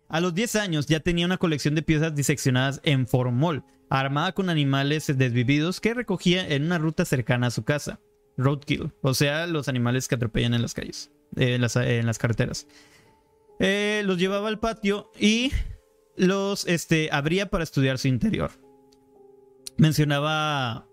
[0.09, 4.50] A los 10 años ya tenía una colección de piezas diseccionadas en formol, armada con
[4.50, 8.00] animales desvividos que recogía en una ruta cercana a su casa.
[8.37, 12.66] Roadkill, o sea, los animales que atropellan en las calles, en, las, carreteras.
[13.61, 15.52] Eh, los llevaba al patio y
[16.16, 18.50] los este, abría para estudiar su interior.
[19.76, 20.88] Mencionaba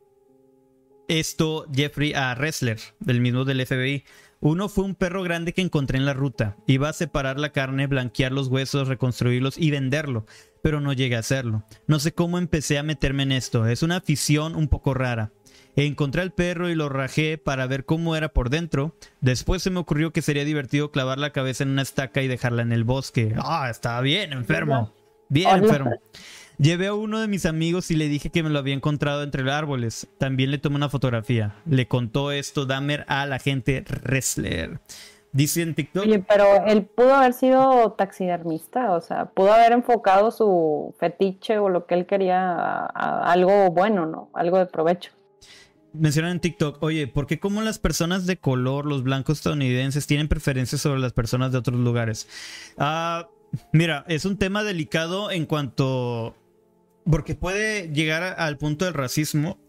[1.08, 4.04] esto Jeffrey a Ressler, del mismo del FBI,
[4.42, 6.58] uno fue un perro grande que encontré en la ruta.
[6.66, 10.26] Iba a separar la carne, blanquear los huesos, reconstruirlos y venderlo,
[10.64, 11.64] pero no llegué a hacerlo.
[11.88, 13.68] No sé cómo empecé a meterme en esto.
[13.68, 15.32] Es una afición un poco rara.
[15.76, 18.96] Encontré al perro y lo rajé para ver cómo era por dentro.
[19.22, 22.64] Después se me ocurrió que sería divertido clavar la cabeza en una estaca y dejarla
[22.64, 23.36] en el bosque.
[23.38, 24.92] Ah, estaba bien enfermo.
[25.30, 25.92] Bien enfermo.
[26.62, 29.42] Llevé a uno de mis amigos y le dije que me lo había encontrado entre
[29.42, 30.08] los árboles.
[30.20, 31.56] También le tomé una fotografía.
[31.66, 34.80] Le contó esto Dahmer a la gente Wrestler.
[35.32, 36.04] Dice en TikTok.
[36.04, 41.68] Oye, pero él pudo haber sido taxidermista, o sea, pudo haber enfocado su fetiche o
[41.68, 44.30] lo que él quería a, algo bueno, ¿no?
[44.36, 45.14] Algo de provecho.
[45.94, 50.28] Mencionan en TikTok, oye, ¿por qué como las personas de color, los blancos estadounidenses, tienen
[50.28, 52.28] preferencias sobre las personas de otros lugares?
[52.78, 53.30] Ah,
[53.74, 56.36] mira, es un tema delicado en cuanto
[57.10, 59.60] porque puede llegar al punto del racismo.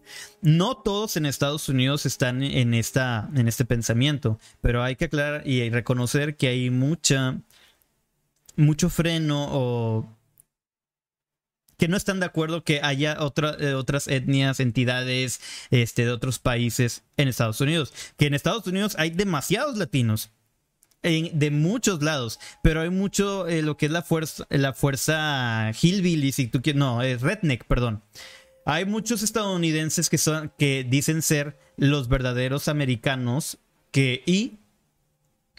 [0.41, 5.47] No todos en Estados Unidos están en, esta, en este pensamiento, pero hay que aclarar
[5.47, 7.39] y reconocer que hay mucha,
[8.55, 10.17] mucho freno o
[11.77, 16.39] que no están de acuerdo que haya otra, eh, otras etnias, entidades este, de otros
[16.39, 17.93] países en Estados Unidos.
[18.17, 20.31] Que en Estados Unidos hay demasiados latinos.
[21.03, 26.31] De muchos lados, pero hay mucho eh, lo que es la fuerza, la fuerza hillbilly,
[26.31, 28.03] si tú quieres, no, es redneck, perdón.
[28.65, 33.57] Hay muchos estadounidenses que son, que dicen ser los verdaderos americanos
[33.91, 34.59] que y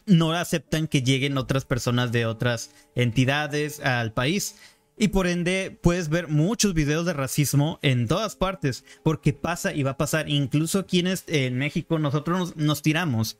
[0.06, 4.56] no aceptan que lleguen otras personas de otras entidades al país.
[4.96, 9.82] Y por ende puedes ver muchos videos de racismo en todas partes, porque pasa y
[9.82, 10.28] va a pasar.
[10.28, 13.36] Incluso aquí en, México nosotros nos, tiramos.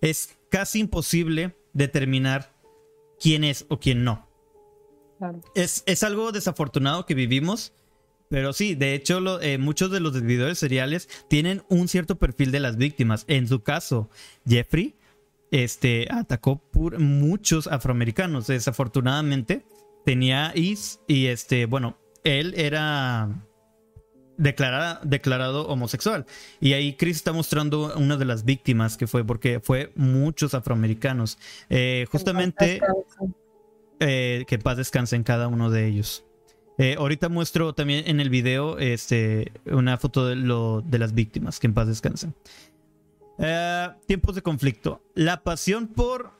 [0.00, 2.54] Es casi imposible determinar
[3.20, 4.26] quién es o quién no.
[5.54, 7.72] Es, es, algo desafortunado que vivimos,
[8.28, 12.60] pero sí, de hecho eh, muchos de los desvidores seriales tienen un cierto perfil de
[12.60, 13.24] las víctimas.
[13.26, 14.10] En su caso,
[14.46, 14.94] Jeffrey
[15.50, 18.46] este, atacó por muchos afroamericanos.
[18.46, 19.64] Desafortunadamente,
[20.04, 23.45] tenía IS y este, bueno, él era
[24.38, 26.26] declarado homosexual.
[26.60, 31.38] Y ahí Chris está mostrando una de las víctimas que fue, porque fue muchos afroamericanos.
[31.68, 32.80] Eh, justamente,
[34.00, 36.24] eh, que paz descanse en cada uno de ellos.
[36.78, 41.58] Eh, ahorita muestro también en el video este, una foto de, lo, de las víctimas,
[41.58, 42.34] que en paz descansen.
[43.38, 45.02] Eh, tiempos de conflicto.
[45.14, 46.32] La pasión por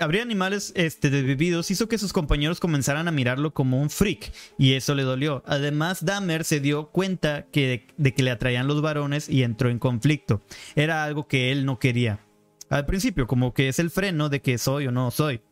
[0.00, 4.72] abrir animales este, desvividos hizo que sus compañeros comenzaran a mirarlo como un freak y
[4.72, 5.42] eso le dolió.
[5.46, 9.78] Además, Dahmer se dio cuenta que, de que le atraían los varones y entró en
[9.78, 10.42] conflicto.
[10.74, 12.20] Era algo que él no quería.
[12.70, 15.42] Al principio, como que es el freno de que soy o no soy.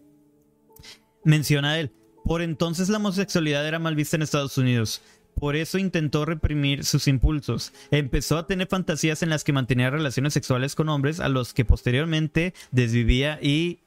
[1.25, 1.93] Menciona él.
[2.25, 5.03] Por entonces la homosexualidad era mal vista en Estados Unidos.
[5.35, 7.73] Por eso intentó reprimir sus impulsos.
[7.91, 11.65] Empezó a tener fantasías en las que mantenía relaciones sexuales con hombres a los que
[11.65, 13.81] posteriormente desvivía y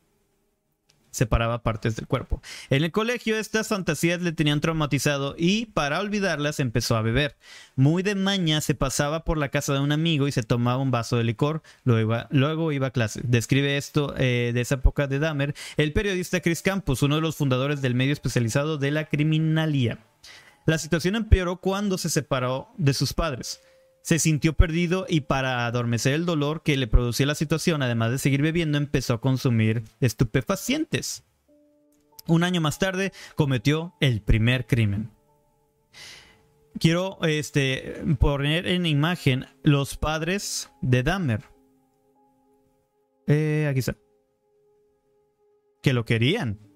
[1.11, 2.41] separaba partes del cuerpo.
[2.69, 7.35] En el colegio estas fantasías le tenían traumatizado y para olvidarlas empezó a beber.
[7.75, 10.91] Muy de maña se pasaba por la casa de un amigo y se tomaba un
[10.91, 13.21] vaso de licor, luego iba, luego iba a clase.
[13.23, 17.35] Describe esto eh, de esa época de Dahmer el periodista Chris Campos, uno de los
[17.35, 19.99] fundadores del medio especializado de la criminalía.
[20.65, 23.61] La situación empeoró cuando se separó de sus padres.
[24.01, 28.17] Se sintió perdido y para adormecer el dolor que le producía la situación, además de
[28.17, 31.23] seguir bebiendo, empezó a consumir estupefacientes.
[32.27, 35.11] Un año más tarde cometió el primer crimen.
[36.79, 41.43] Quiero este, poner en imagen los padres de Dahmer.
[43.27, 43.95] Eh, aquí está.
[45.81, 46.71] Que lo querían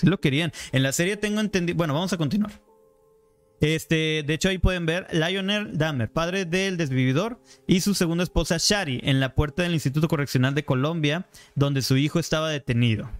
[0.00, 0.52] si lo querían.
[0.72, 1.76] En la serie tengo entendido.
[1.76, 2.52] Bueno, vamos a continuar.
[3.60, 8.56] Este, de hecho, ahí pueden ver Lionel Dahmer, padre del desvividor, y su segunda esposa
[8.58, 13.10] Shari, en la puerta del Instituto Correccional de Colombia, donde su hijo estaba detenido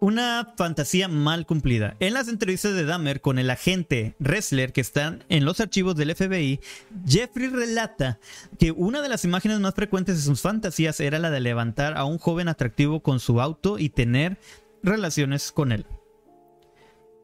[0.00, 1.94] una fantasía mal cumplida.
[2.00, 6.14] En las entrevistas de Dahmer con el agente Ressler que están en los archivos del
[6.14, 6.60] FBI,
[7.06, 8.18] Jeffrey relata
[8.58, 12.04] que una de las imágenes más frecuentes de sus fantasías era la de levantar a
[12.04, 14.38] un joven atractivo con su auto y tener
[14.82, 15.84] relaciones con él.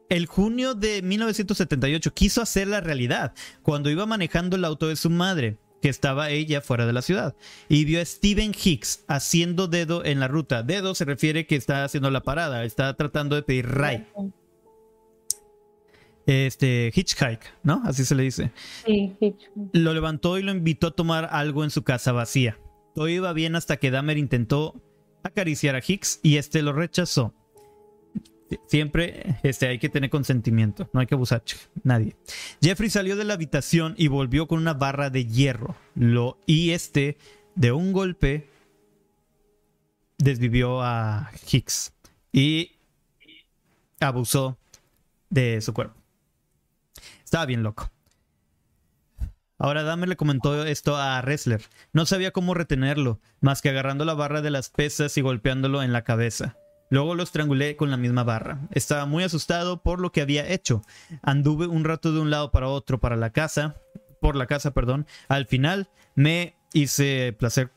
[0.09, 5.09] El junio de 1978 quiso hacer la realidad cuando iba manejando el auto de su
[5.09, 7.35] madre que estaba ella fuera de la ciudad
[7.69, 10.63] y vio a Steven Hicks haciendo dedo en la ruta.
[10.63, 14.07] Dedo se refiere que está haciendo la parada, está tratando de pedir ray.
[16.25, 17.81] Este, hitchhike, ¿no?
[17.85, 18.51] Así se le dice.
[18.85, 19.51] Sí, hitchhike.
[19.73, 22.59] Lo levantó y lo invitó a tomar algo en su casa vacía.
[22.95, 24.81] Todo iba bien hasta que Dahmer intentó
[25.23, 27.33] acariciar a Hicks y este lo rechazó.
[28.67, 31.43] Siempre este, hay que tener consentimiento, no hay que abusar,
[31.83, 32.15] nadie.
[32.61, 35.75] Jeffrey salió de la habitación y volvió con una barra de hierro.
[35.95, 37.17] Lo, y este,
[37.55, 38.49] de un golpe,
[40.17, 41.93] desvivió a Hicks
[42.31, 42.77] y
[43.99, 44.57] abusó
[45.29, 45.95] de su cuerpo.
[47.23, 47.91] Estaba bien loco.
[49.59, 51.63] Ahora Dahmer le comentó esto a Ressler.
[51.91, 55.93] No sabía cómo retenerlo, más que agarrando la barra de las pesas y golpeándolo en
[55.93, 56.57] la cabeza.
[56.89, 58.61] Luego lo estrangulé con la misma barra.
[58.71, 60.81] Estaba muy asustado por lo que había hecho.
[61.21, 63.75] Anduve un rato de un lado para otro para la casa,
[64.21, 65.05] por la casa, perdón.
[65.27, 67.71] Al final me hice placer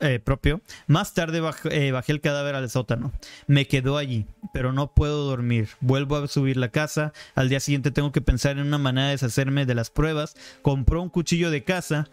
[0.00, 0.60] eh, propio.
[0.86, 3.12] Más tarde eh, bajé el cadáver al sótano.
[3.48, 5.70] Me quedó allí, pero no puedo dormir.
[5.80, 7.12] Vuelvo a subir la casa.
[7.34, 10.36] Al día siguiente tengo que pensar en una manera de deshacerme de las pruebas.
[10.62, 12.08] Compró un cuchillo de casa.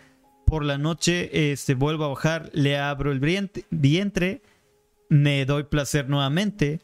[0.48, 3.20] Por la noche este, vuelvo a bajar, le abro el
[3.72, 4.42] vientre
[5.10, 6.82] me doy placer nuevamente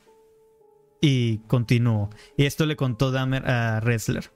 [1.01, 2.09] y continúo.
[2.37, 4.31] Y esto le contó Dahmer a Ressler.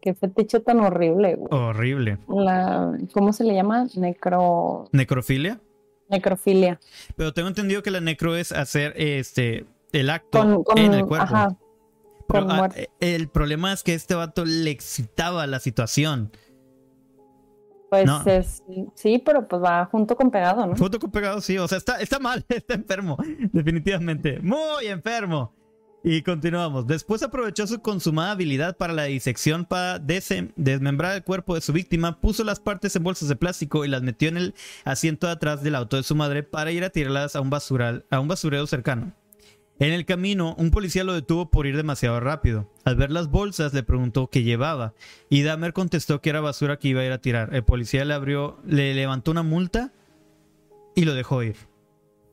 [0.00, 1.38] Qué fetiche tan horrible.
[1.50, 2.18] Horrible.
[2.28, 3.86] La, ¿Cómo se le llama?
[3.94, 4.88] Necro...
[4.90, 5.60] ¿Necrofilia?
[6.08, 6.80] Necrofilia.
[7.14, 11.32] Pero tengo entendido que la necro es hacer este el acto en el cuerpo.
[11.32, 11.58] con
[12.28, 12.68] Pero, ah,
[13.00, 16.32] el problema es que este vato le excitaba la situación.
[17.92, 18.22] Pues no.
[18.24, 18.62] es,
[18.94, 20.74] sí, pero pues va junto con pegado, ¿no?
[20.76, 21.58] Foto con pegado, sí.
[21.58, 23.18] O sea, está, está mal, está enfermo.
[23.52, 24.40] Definitivamente.
[24.40, 25.52] Muy enfermo.
[26.02, 26.86] Y continuamos.
[26.86, 32.18] Después aprovechó su consumada habilidad para la disección para desmembrar el cuerpo de su víctima,
[32.18, 34.54] puso las partes en bolsas de plástico y las metió en el
[34.86, 38.06] asiento de atrás del auto de su madre para ir a tirarlas a un, basural,
[38.08, 39.12] a un basurero cercano.
[39.78, 42.70] En el camino, un policía lo detuvo por ir demasiado rápido.
[42.84, 44.94] Al ver las bolsas, le preguntó qué llevaba,
[45.28, 47.54] y Dahmer contestó que era basura que iba a ir a tirar.
[47.54, 49.92] El policía le abrió, le levantó una multa
[50.94, 51.56] y lo dejó ir.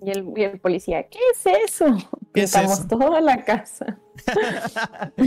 [0.02, 1.86] Y el, y el policía, ¿qué es eso?
[2.34, 2.88] ¿Qué es Pintamos eso?
[2.88, 4.00] toda la casa.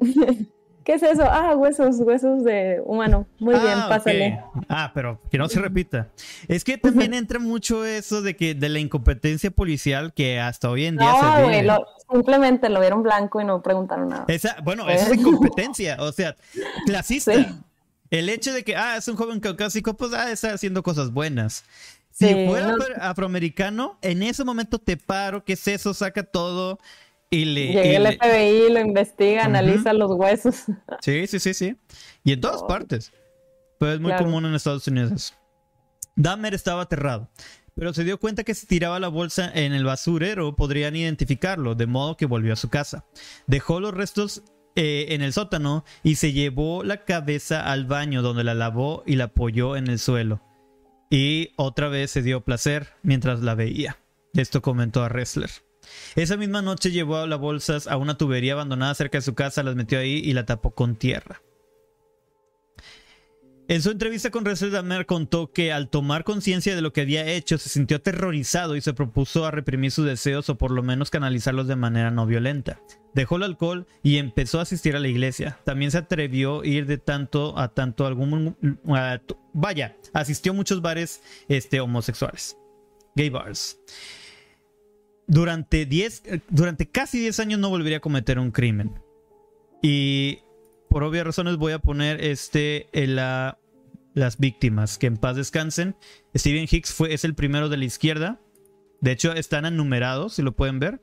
[0.88, 1.22] ¿Qué es eso?
[1.30, 3.26] Ah, huesos, huesos de humano.
[3.38, 4.42] Muy bien, Ah, pásale.
[4.70, 6.08] Ah, pero que no se repita.
[6.48, 10.86] Es que también entra mucho eso de que de la incompetencia policial que hasta hoy
[10.86, 11.44] en día se No, vive.
[11.44, 14.24] güey, lo- simplemente lo vieron blanco y no preguntaron nada.
[14.28, 16.34] Esa, bueno, esa es incompetencia, o sea,
[16.86, 17.34] clasista.
[17.34, 17.46] Sí.
[18.10, 21.64] El hecho de que, ah, es un joven caucásico, pues, ah, está haciendo cosas buenas.
[22.12, 25.92] Si Sí, fuera no- afro- afroamericano, en ese momento te paro, ¿qué es eso?
[25.92, 26.78] Saca todo
[27.30, 27.64] y le...
[27.66, 30.64] y Llega el le- FBI, lo investiga, analiza los huesos.
[31.00, 31.76] Sí, sí, sí, sí.
[32.24, 32.66] Y en todas Oh.
[32.66, 33.12] partes.
[33.78, 34.24] Pero es muy Claro.
[34.24, 35.34] común en Estados Unidos.
[36.16, 37.30] Dahmer estaba aterrado,
[37.76, 41.86] pero se dio cuenta que si tiraba la bolsa en el basurero podrían identificarlo, de
[41.86, 43.04] modo que volvió a su casa.
[43.46, 44.42] Dejó los restos
[44.74, 49.14] eh, en el sótano y se llevó la cabeza al baño donde la lavó y
[49.16, 50.40] la apoyó en el suelo.
[51.10, 53.98] Y otra vez se dio placer mientras la veía.
[54.34, 55.50] Esto comentó a Ressler.
[56.16, 59.76] Esa misma noche llevó las bolsas a una tubería abandonada cerca de su casa, las
[59.76, 61.42] metió ahí y la tapó con tierra.
[63.70, 67.26] En su entrevista con Ressler Dahmer contó que al tomar conciencia de lo que había
[67.26, 71.10] hecho se sintió aterrorizado y se propuso a reprimir sus deseos o por lo menos
[71.10, 72.80] canalizarlos de manera no violenta.
[73.12, 75.58] Dejó el alcohol y empezó a asistir a la iglesia.
[75.64, 78.56] También se atrevió a ir de tanto a tanto a algún
[79.52, 82.56] vaya, asistió a muchos bares este homosexuales.
[83.16, 83.78] Gay bars.
[85.28, 89.00] Durante 10 eh, durante casi 10 años no volvería a cometer un crimen.
[89.82, 90.38] Y
[90.90, 93.58] por obvias razones voy a poner este en la-
[94.14, 95.94] las víctimas que en paz descansen.
[96.34, 98.40] Steven Hicks fue, es el primero de la izquierda.
[99.00, 101.00] De hecho, están enumerados, si lo pueden ver.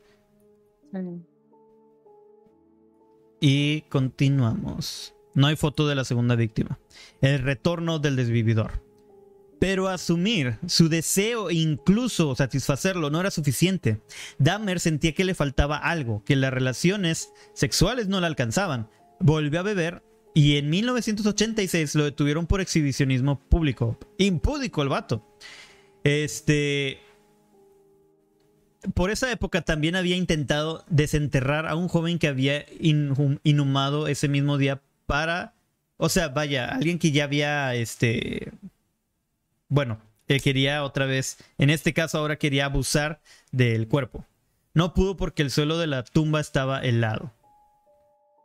[3.39, 5.13] Y continuamos.
[5.33, 6.79] No hay foto de la segunda víctima.
[7.21, 8.81] El retorno del desvividor.
[9.59, 14.01] Pero asumir su deseo e incluso satisfacerlo no era suficiente.
[14.37, 18.89] Dahmer sentía que le faltaba algo, que las relaciones sexuales no le alcanzaban.
[19.19, 23.97] Volvió a beber y en 1986 lo detuvieron por exhibicionismo público.
[24.17, 25.25] Impúdico el vato.
[26.03, 26.99] Este.
[28.93, 34.27] Por esa época también había intentado desenterrar a un joven que había inhum- inhumado ese
[34.27, 35.55] mismo día para.
[35.97, 38.51] O sea, vaya, alguien que ya había este.
[39.67, 41.37] Bueno, que quería otra vez.
[41.57, 44.25] En este caso, ahora quería abusar del cuerpo.
[44.73, 47.31] No pudo porque el suelo de la tumba estaba helado.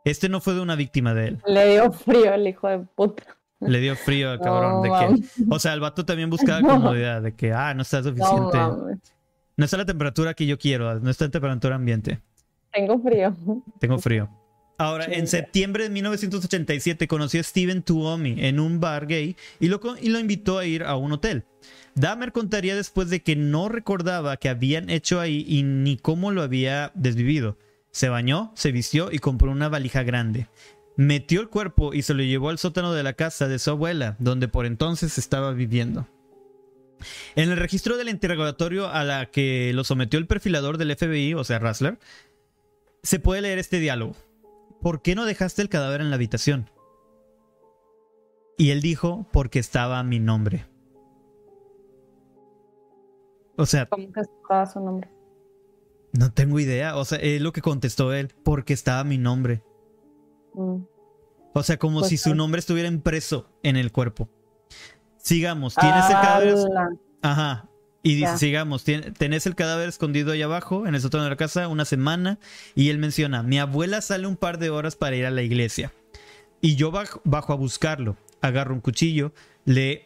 [0.05, 1.39] Este no fue de una víctima de él.
[1.45, 3.23] Le dio frío el hijo de puta.
[3.59, 4.81] Le dio frío al cabrón.
[4.81, 6.69] No, de que, o sea, el vato también buscaba No.
[6.69, 7.21] comodidad.
[7.21, 8.57] De que, ah, no está No, suficiente.
[8.57, 8.99] No, mames.
[9.57, 10.99] está la temperatura que yo quiero.
[10.99, 12.19] No está la temperatura ambiente.
[12.71, 13.35] Tengo frío.
[13.79, 14.29] Tengo frío.
[14.81, 19.79] Ahora, en septiembre de 1987 conoció a Steven Tuomi en un bar gay y lo,
[20.01, 21.43] y lo invitó a ir a un hotel.
[21.93, 26.41] Dahmer contaría después de que no recordaba que habían hecho ahí y ni cómo lo
[26.41, 27.59] había desvivido.
[27.91, 30.47] Se bañó, se vistió y compró una valija grande.
[30.97, 34.15] Metió el cuerpo y se lo llevó al sótano de la casa de su abuela,
[34.17, 36.07] donde por entonces estaba viviendo.
[37.35, 41.43] En el registro del interrogatorio a la que lo sometió el perfilador del FBI, o
[41.43, 41.99] sea, Rassler,
[43.03, 44.15] se puede leer este diálogo.
[44.81, 46.69] ¿Por qué no dejaste el cadáver en la habitación?
[48.57, 50.65] Y él dijo, porque estaba mi nombre.
[53.57, 55.09] O sea, ¿Cómo que estaba su nombre?
[56.13, 56.97] no tengo idea.
[56.97, 59.63] O sea, es lo que contestó él, porque estaba mi nombre.
[60.53, 60.83] Mm.
[61.53, 64.29] O sea, como Pues si su nombre estuviera impreso en el cuerpo.
[65.17, 66.55] Sigamos, tienes el cadáver.
[66.55, 66.89] Ala.
[67.21, 67.69] Ajá.
[68.03, 68.37] Y dice, Ya.
[68.37, 72.39] sigamos, tenés el cadáver escondido ahí abajo, en el sótano de la casa, una semana.
[72.73, 75.93] Y él menciona, mi abuela sale un par de horas para ir a la iglesia.
[76.61, 78.17] Y yo bajo, bajo a buscarlo.
[78.41, 79.33] Agarro un cuchillo,
[79.65, 80.05] le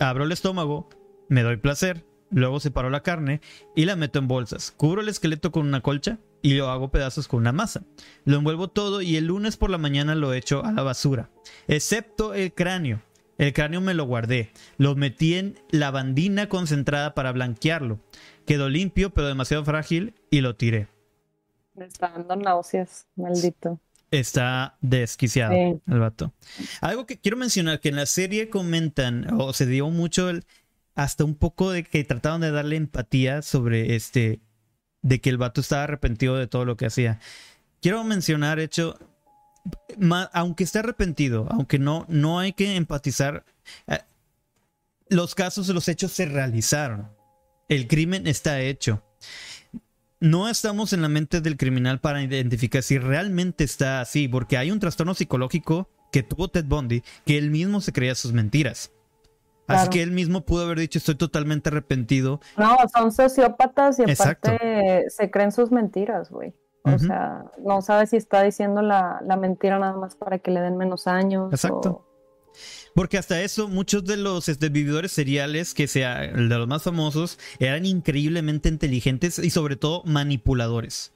[0.00, 0.88] abro el estómago,
[1.28, 3.40] me doy placer, luego separo la carne
[3.76, 4.72] y la meto en bolsas.
[4.76, 7.84] Cubro el esqueleto con una colcha y lo hago pedazos con una masa.
[8.24, 11.30] Lo envuelvo todo y el lunes por la mañana lo echo a la basura.
[11.68, 13.02] Excepto el cráneo.
[13.38, 14.50] El cráneo me lo guardé.
[14.76, 18.00] Lo metí en lavandina concentrada para blanquearlo.
[18.46, 20.88] Quedó limpio pero demasiado frágil y lo tiré.
[21.74, 23.80] Me está dando náuseas, maldito.
[24.10, 26.32] Está desquiciado el vato.
[26.80, 30.44] Algo que quiero mencionar, que en la serie comentan, o se dio mucho el,
[30.94, 34.40] hasta un poco de que trataron de darle empatía sobre este,
[35.02, 37.18] de que el vato estaba arrepentido de todo lo que hacía.
[37.80, 38.96] Quiero mencionar, hecho,
[40.32, 43.44] aunque esté arrepentido, aunque no, no hay que empatizar,
[43.86, 43.98] eh,
[45.08, 47.10] los casos, los hechos se realizaron.
[47.68, 49.02] El crimen está hecho
[50.24, 54.70] no estamos en la mente del criminal para identificar si realmente está así, porque hay
[54.70, 58.90] un trastorno psicológico que tuvo Ted Bundy, que él mismo se creía sus mentiras.
[59.66, 62.40] Así que él mismo pudo haber dicho estoy totalmente arrepentido.
[62.56, 66.54] No, son sociópatas y aparte se creen sus mentiras, güey.
[66.84, 70.76] O sea, no sabe si está diciendo la, mentira nada más para que le den
[70.76, 71.50] menos años.
[71.50, 72.06] Exacto.
[72.94, 77.38] Porque hasta eso, muchos de los este, vividores seriales, que sea de los más famosos,
[77.58, 81.12] eran increíblemente inteligentes y sobre todo manipuladores.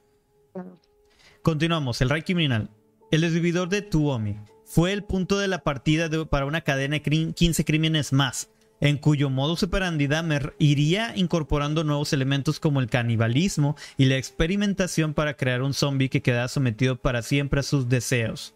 [1.42, 2.70] Continuamos, el rey criminal.
[3.10, 7.64] El desvividor de Tuomi fue el punto de la partida para una cadena de 15
[7.64, 8.50] crímenes más,
[8.80, 15.14] en cuyo modo operandi Dahmer iría incorporando nuevos elementos como el canibalismo y la experimentación
[15.14, 18.54] para crear un zombie que quedara sometido para siempre a sus deseos.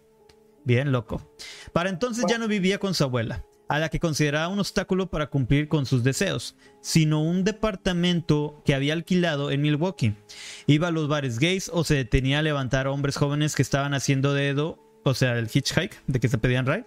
[0.65, 1.21] Bien loco.
[1.73, 5.29] Para entonces ya no vivía con su abuela, a la que consideraba un obstáculo para
[5.29, 10.15] cumplir con sus deseos, sino un departamento que había alquilado en Milwaukee.
[10.67, 13.95] Iba a los bares gays o se detenía a levantar a hombres jóvenes que estaban
[13.95, 16.85] haciendo dedo, o sea, el hitchhike, de que se pedían ride.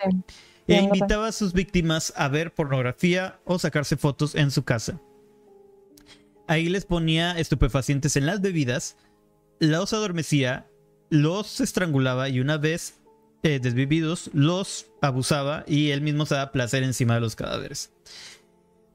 [0.67, 4.99] E invitaba a sus víctimas a ver pornografía o sacarse fotos en su casa.
[6.47, 8.97] Ahí les ponía estupefacientes en las bebidas,
[9.59, 10.67] los adormecía,
[11.09, 12.99] los estrangulaba y una vez
[13.43, 17.93] eh, desvividos, los abusaba y él mismo se daba placer encima de los cadáveres.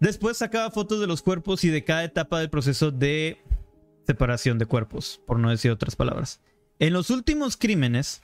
[0.00, 3.44] Después sacaba fotos de los cuerpos y de cada etapa del proceso de
[4.06, 6.40] separación de cuerpos, por no decir otras palabras.
[6.78, 8.22] En los últimos crímenes,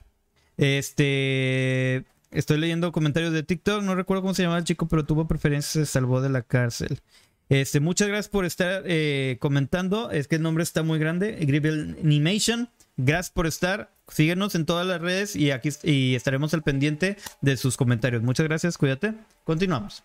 [0.56, 2.06] este,
[2.38, 5.84] estoy leyendo comentarios de TikTok, no recuerdo cómo se llamaba el chico, pero tuvo preferencia,
[5.84, 7.00] se salvó de la cárcel.
[7.48, 10.10] Este, muchas gracias por estar eh, comentando.
[10.10, 11.36] Es que el nombre está muy grande.
[11.40, 12.68] Gribble Animation.
[12.96, 13.92] Gracias por estar.
[14.08, 18.22] Síguenos en todas las redes y aquí y estaremos al pendiente de sus comentarios.
[18.22, 19.14] Muchas gracias, cuídate.
[19.44, 20.02] Continuamos.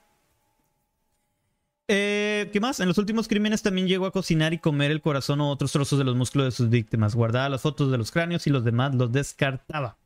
[1.87, 2.79] Eh, ¿Qué más?
[2.79, 5.99] En los últimos crímenes también llegó a cocinar y comer el corazón o otros trozos
[5.99, 7.15] de los músculos de sus víctimas.
[7.15, 9.97] Guardaba las fotos de los cráneos y los demás los descartaba.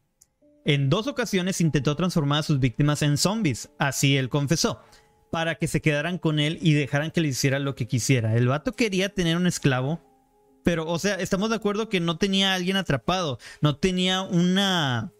[0.65, 4.81] En dos ocasiones intentó transformar a sus víctimas en zombies, así él confesó,
[5.31, 8.35] para que se quedaran con él y dejaran que le hiciera lo que quisiera.
[8.35, 10.01] El vato quería tener un esclavo
[10.65, 15.13] pero, o sea, estamos de acuerdo que no tenía a alguien atrapado, no tenía una.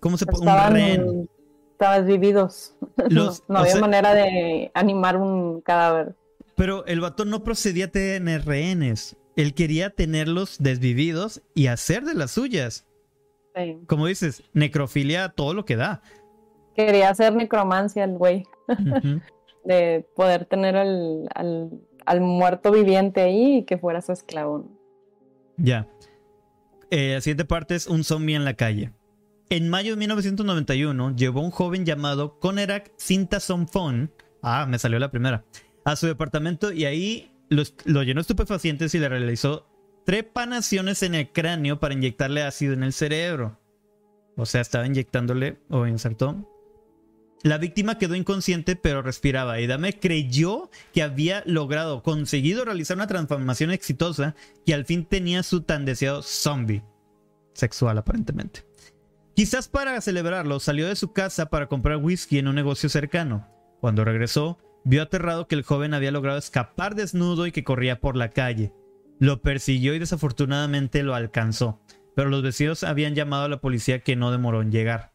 [0.00, 0.50] ¿Cómo se puede?
[0.50, 1.30] Un rehén.
[1.72, 2.76] Estaban vividos.
[3.10, 6.16] no, había manera de animar un cadáver.
[6.56, 9.18] Pero el vato no procedía a tener rehenes.
[9.36, 12.86] Él quería tenerlos desvividos y hacer de las suyas.
[13.86, 16.02] Como dices, necrofilia todo lo que da.
[16.74, 18.44] Quería hacer necromancia el güey.
[19.64, 21.28] de poder tener al,
[22.06, 24.68] al muerto viviente ahí y que fuera su esclavo.
[25.56, 25.86] Ya.
[26.90, 28.92] Eh, la siguiente parte es un zombie en la calle.
[29.48, 35.44] En mayo de 1991 llevó un joven llamado Conerak Sintasomfon, ah, me salió la primera,
[35.84, 37.64] a su departamento y ahí lo,
[38.02, 39.66] llenó de estupefacientes y le realizó
[40.04, 43.58] trepanaciones en el cráneo para inyectarle ácido en el cerebro.
[44.36, 46.46] O sea, estaba inyectándole o insertó
[47.42, 53.06] la víctima quedó inconsciente pero respiraba y Dame creyó que había logrado, conseguido realizar una
[53.06, 54.34] transformación exitosa
[54.66, 56.84] que al fin tenía su tan deseado zombie
[57.54, 58.66] sexual aparentemente.
[59.34, 63.48] Quizás para celebrarlo salió de su casa para comprar whisky en un negocio cercano.
[63.80, 68.16] Cuando regresó, vio aterrado que el joven había logrado escapar desnudo y que corría por
[68.16, 68.74] la calle.
[69.20, 71.78] Lo persiguió y desafortunadamente lo alcanzó,
[72.16, 75.12] pero los vecinos habían llamado a la policía que no demoró en llegar.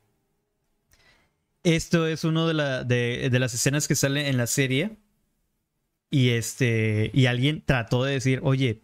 [1.64, 4.98] Esto es uno de, las escenas que sale en la serie.
[6.12, 7.10] Y este.
[7.16, 8.84] Y alguien trató de decir, oye,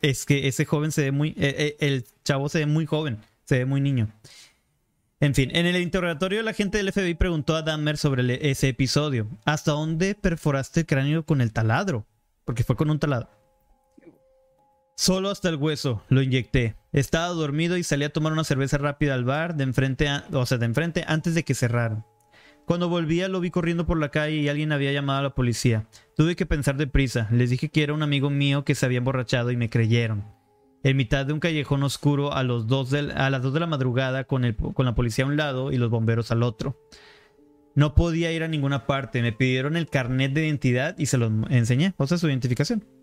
[0.00, 1.30] es que ese joven se ve muy.
[1.30, 4.08] Eh, eh, el chavo se ve muy joven, se ve muy niño.
[5.18, 9.26] En fin, en el interrogatorio la gente del FBI preguntó a Dahmer sobre ese episodio.
[9.44, 12.06] ¿Hasta dónde perforaste el cráneo con el taladro?
[12.44, 13.35] Porque fue con un taladro.
[14.98, 16.74] Solo hasta el hueso lo inyecté.
[16.90, 20.56] Estaba dormido y salí a tomar una cerveza rápida al bar de enfrente, o sea,
[20.56, 22.06] de enfrente antes de que cerraran.
[22.64, 25.86] Cuando volvía lo vi corriendo por la calle y alguien había llamado a la policía.
[26.16, 27.28] Tuve que pensar deprisa.
[27.30, 30.24] Les dije que era un amigo mío que se había emborrachado y me creyeron.
[30.82, 34.24] En mitad de un callejón oscuro a, los dos a las 2 de la madrugada
[34.24, 36.80] con, con la policía a un lado y los bomberos al otro.
[37.74, 39.20] No podía ir a ninguna parte.
[39.20, 41.92] Me pidieron el carnet de identidad y se los enseñé.
[41.98, 42.95] O sea, su identificación.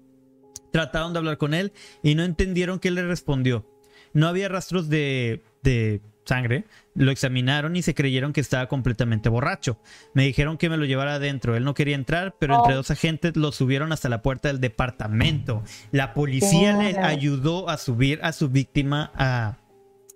[0.73, 1.71] Trataron de hablar con él
[2.01, 3.63] y no entendieron qué le respondió.
[4.11, 6.65] No había rastros de, de sangre.
[6.95, 9.79] Lo examinaron y se creyeron que estaba completamente borracho.
[10.15, 11.55] Me dijeron que me lo llevara adentro.
[11.55, 15.63] Él no quería entrar, pero entre dos agentes lo subieron hasta la puerta del departamento.
[15.91, 19.59] La policía le ayudó a subir a su víctima a,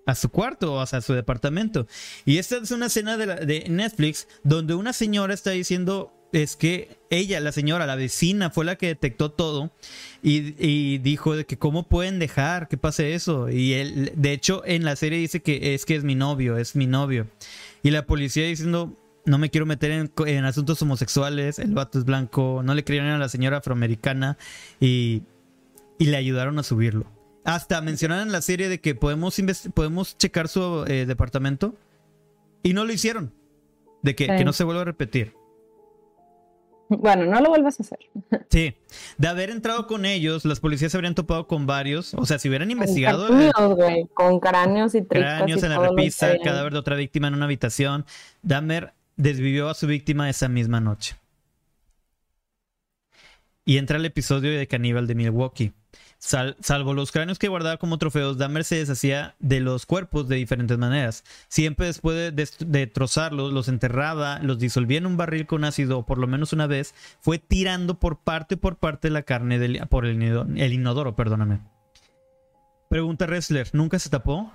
[0.06, 1.86] a su cuarto, o sea, a su departamento.
[2.24, 6.98] Y esta es una escena de, de Netflix donde una señora está diciendo es que
[7.10, 9.70] ella, la señora, la vecina, fue la que detectó todo
[10.22, 13.48] y, dijo de que cómo pueden dejar que pase eso.
[13.48, 16.76] Y él, de hecho, en la serie dice que es que es mi novio, es
[16.76, 17.26] mi novio.
[17.82, 22.62] Y la policía diciendo, no me quiero meter en, asuntos homosexuales, el vato es blanco,
[22.64, 24.36] no le creyeron a la señora afroamericana
[24.80, 25.22] y,
[25.98, 27.06] le ayudaron a subirlo.
[27.44, 29.40] Hasta mencionaron en la serie de que podemos,
[29.74, 31.74] podemos checar su eh, departamento
[32.62, 33.32] y no lo hicieron.
[34.00, 35.37] De que, que no se vuelva a repetir.
[36.88, 37.98] Bueno, no lo vuelvas a hacer.
[38.48, 38.74] Sí,
[39.18, 42.14] de haber entrado con ellos, las policías se habrían topado con varios.
[42.14, 43.28] O sea, si hubieran investigado.
[44.14, 45.38] con cráneos y tripas.
[45.38, 48.06] Cráneos en la repisa, cadáver de otra víctima en una habitación.
[48.42, 51.16] Dahmer desvivió a su víctima esa misma noche.
[53.64, 55.72] Y entra el episodio de Caníbal de Milwaukee
[56.18, 60.76] salvo los cráneos que guardaba como trofeos, Dahmer se deshacía de los cuerpos de diferentes
[60.76, 61.24] maneras.
[61.48, 66.18] Siempre después de, trozarlos, los enterraba, los disolvía en un barril con ácido, o por
[66.18, 70.20] lo menos una vez, fue tirando por parte por parte la carne del, por el,
[70.56, 71.60] el inodoro, perdóname.
[72.90, 74.52] Pregunta Ressler, ¿nunca se tapó?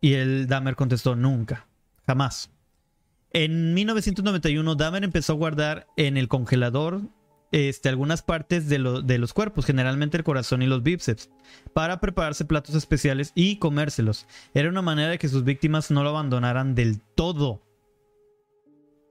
[0.00, 1.66] Y el Dahmer contestó, nunca,
[2.06, 2.50] jamás.
[3.32, 7.02] En 1991, Dahmer empezó a guardar en el congelador
[7.56, 11.30] este, algunas partes de, los cuerpos, generalmente el corazón y los bíceps,
[11.72, 14.26] para prepararse platos especiales y comérselos.
[14.52, 17.62] Era una manera de que sus víctimas no lo abandonaran del todo.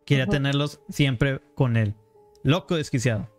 [0.06, 1.96] Quería tenerlos siempre con él.
[2.44, 3.32] Loco desquiciado.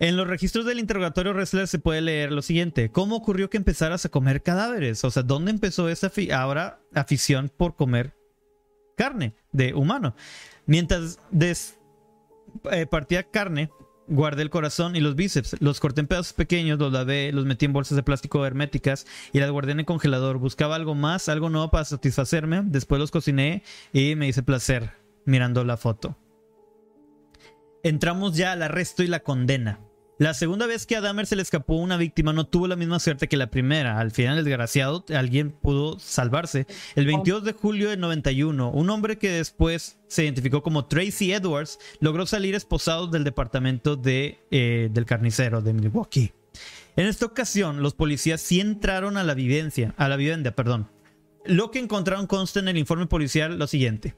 [0.00, 2.90] En los registros del interrogatorio Ressler se puede leer lo siguiente.
[2.90, 5.02] ¿Cómo ocurrió que empezaras a comer cadáveres?
[5.02, 8.14] O sea, ¿dónde empezó esa ahora afición por comer
[8.98, 10.14] carne de humano?
[10.66, 11.78] Mientras des
[12.70, 13.70] eh, partía carne,
[14.08, 15.56] guardé el corazón y los bíceps.
[15.60, 19.40] Los corté en pedazos pequeños, los lavé, los metí en bolsas de plástico herméticas y
[19.40, 20.38] las guardé en el congelador.
[20.38, 22.62] Buscaba algo más, algo nuevo para satisfacerme.
[22.64, 24.92] Después los cociné y me hice placer
[25.24, 26.16] mirando la foto.
[27.82, 29.80] Entramos ya al arresto y la condena.
[30.18, 32.98] La segunda vez que a Dahmer se le escapó una víctima no tuvo la misma
[32.98, 34.00] suerte que la primera.
[34.00, 36.66] Al final, desgraciado, alguien pudo salvarse.
[36.96, 41.78] El 22 de julio de 91, un hombre que después se identificó como Tracy Edwards
[42.00, 46.32] logró salir esposado del departamento de, eh, del carnicero de Milwaukee.
[46.96, 50.90] En esta ocasión, los policías sí entraron a la vivencia, a la vivienda, perdón.
[51.44, 54.16] Lo que encontraron consta en el informe policial lo siguiente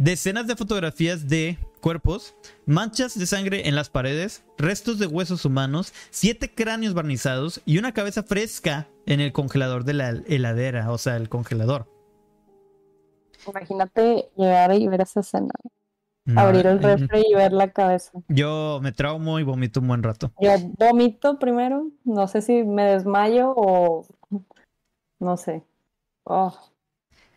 [0.00, 2.34] decenas de fotografías de cuerpos,
[2.66, 7.92] manchas de sangre en las paredes, restos de huesos humanos, siete cráneos barnizados y una
[7.92, 11.86] cabeza fresca en el congelador de la heladera, o sea, el congelador.
[13.48, 15.52] Imagínate llegar y ver esa escena.
[16.36, 18.12] Abrir el refri y ver la cabeza.
[18.28, 20.30] Yo me traumo y vomito un buen rato.
[20.38, 24.06] Yo vomito primero, no sé si me desmayo o
[25.18, 25.64] no sé.
[26.24, 26.54] Oh.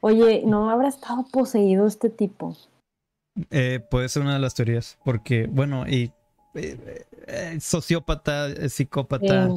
[0.01, 2.55] Oye, ¿no habrá estado poseído este tipo?
[3.49, 6.11] Eh, puede ser una de las teorías, porque, bueno, y
[6.55, 9.49] eh, eh, sociópata, psicópata.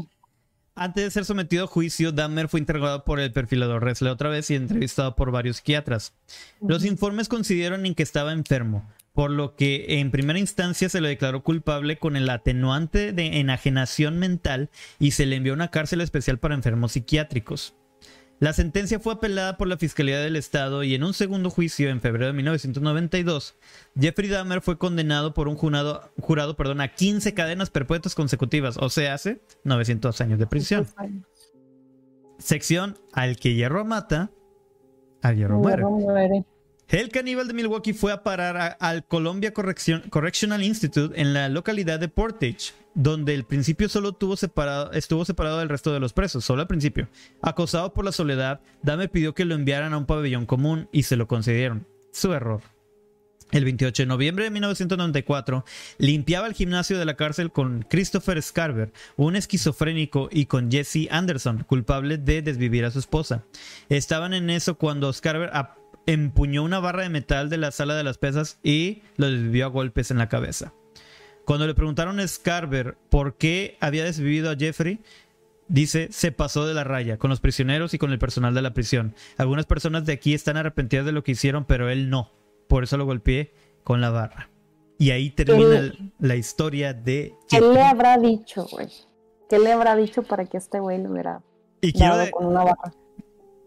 [0.75, 4.51] Antes de ser sometido a juicio, Dahmer fue interrogado por el perfilador Resle otra vez
[4.51, 6.13] y entrevistado por varios psiquiatras.
[6.61, 11.09] Los informes consideraron en que estaba enfermo, por lo que en primera instancia se le
[11.09, 14.69] declaró culpable con el atenuante de enajenación mental
[14.99, 17.75] y se le envió a una cárcel especial para enfermos psiquiátricos.
[18.39, 22.03] La sentencia fue apelada por la Fiscalía del Estado y en un segundo juicio en
[22.03, 23.57] febrero de 1992,
[23.99, 28.91] Jeffrey Dahmer fue condenado por un jurado, jurado perdón, a 15 cadenas perpetuas consecutivas, o
[28.91, 30.87] sea, hace 900 años de prisión.
[32.39, 34.31] Sección al que hierro mata,
[35.23, 36.45] al hierro muere.
[36.89, 42.07] El caníbal de Milwaukee fue a parar al Columbia Correctional Institute en la localidad de
[42.07, 47.09] Portage, donde el principio solo estuvo separado del resto de los presos, solo al principio.
[47.43, 51.17] Acosado por la soledad, Dame pidió que lo enviaran a un pabellón común y se
[51.17, 51.89] lo concedieron.
[52.13, 52.63] Su error.
[53.53, 55.65] El 28 de noviembre de 1994,
[55.99, 61.65] limpiaba el gimnasio de la cárcel con Christopher Scarver, un esquizofrénico, y con Jesse Anderson,
[61.65, 63.45] culpable de desvivir a su esposa.
[63.89, 65.51] Estaban en eso cuando Scarver
[66.07, 69.69] empuñó una barra de metal de la sala de las pesas y lo desvivió a
[69.69, 70.73] golpes en la cabeza.
[71.45, 75.01] Cuando le preguntaron a Scarver por qué había desvivido a Jeffrey,
[75.69, 78.75] dice, se pasó de la raya con los prisioneros y con el personal de la
[78.75, 79.15] prisión.
[79.37, 82.33] Algunas personas de aquí están arrepentidas de lo que hicieron, pero él no.
[82.69, 83.53] Por eso lo golpeé
[83.85, 84.51] con la barra.
[84.99, 87.35] Y ahí termina la historia de...
[87.49, 88.89] ¿Qué le habrá dicho, güey?
[89.49, 91.43] ¿Qué le habrá dicho para que este güey lo hubiera
[91.81, 92.93] y quiero con una barra?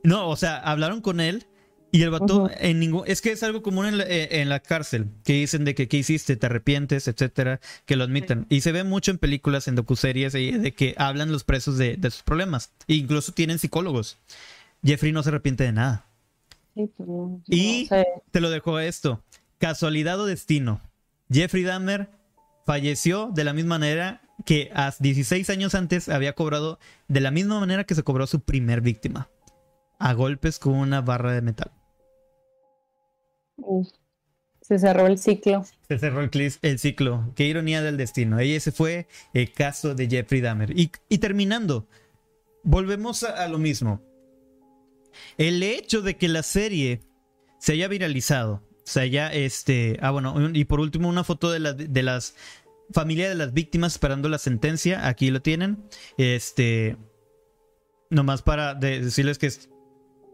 [0.04, 1.46] No, o sea, hablaron con él
[1.92, 3.04] y el vato en ningún...
[3.08, 5.88] Es que es algo común en la, eh, en la, cárcel, que dicen de que
[5.88, 8.46] qué hiciste, te arrepientes, etcétera, que lo admiten.
[8.50, 12.12] Y se ve mucho en películas, en docuseries, de que hablan los presos de, de
[12.12, 12.72] sus problemas.
[12.88, 14.18] E incluso tienen psicólogos.
[14.84, 16.06] Jeffrey no se arrepiente de nada.
[16.74, 16.90] Pues,
[17.48, 17.90] y
[18.32, 19.24] te lo dejo esto.
[19.58, 20.82] Casualidad o destino.
[21.32, 22.10] Jeffrey Dahmer
[22.66, 27.60] falleció de la misma manera que a 16 años antes había cobrado de la misma
[27.60, 29.30] manera que se cobró su primer víctima.
[30.00, 31.72] A golpes con una barra de metal.
[34.62, 35.66] Se cerró el ciclo.
[35.88, 37.32] Se cerró el, ciclo.
[37.36, 38.42] Qué ironía del destino.
[38.42, 40.74] Y ese fue el caso de Jeffrey Dahmer.
[40.78, 41.88] Y, terminando,
[42.64, 44.02] volvemos a, lo mismo.
[45.38, 47.02] El hecho de que la serie
[47.58, 52.04] se haya viralizado, se haya, este, ah, bueno, y por último una foto de, de
[52.04, 52.36] las
[52.92, 55.84] familias de las víctimas esperando la sentencia, aquí lo tienen,
[56.18, 56.98] este,
[58.10, 59.52] nomás para decirles que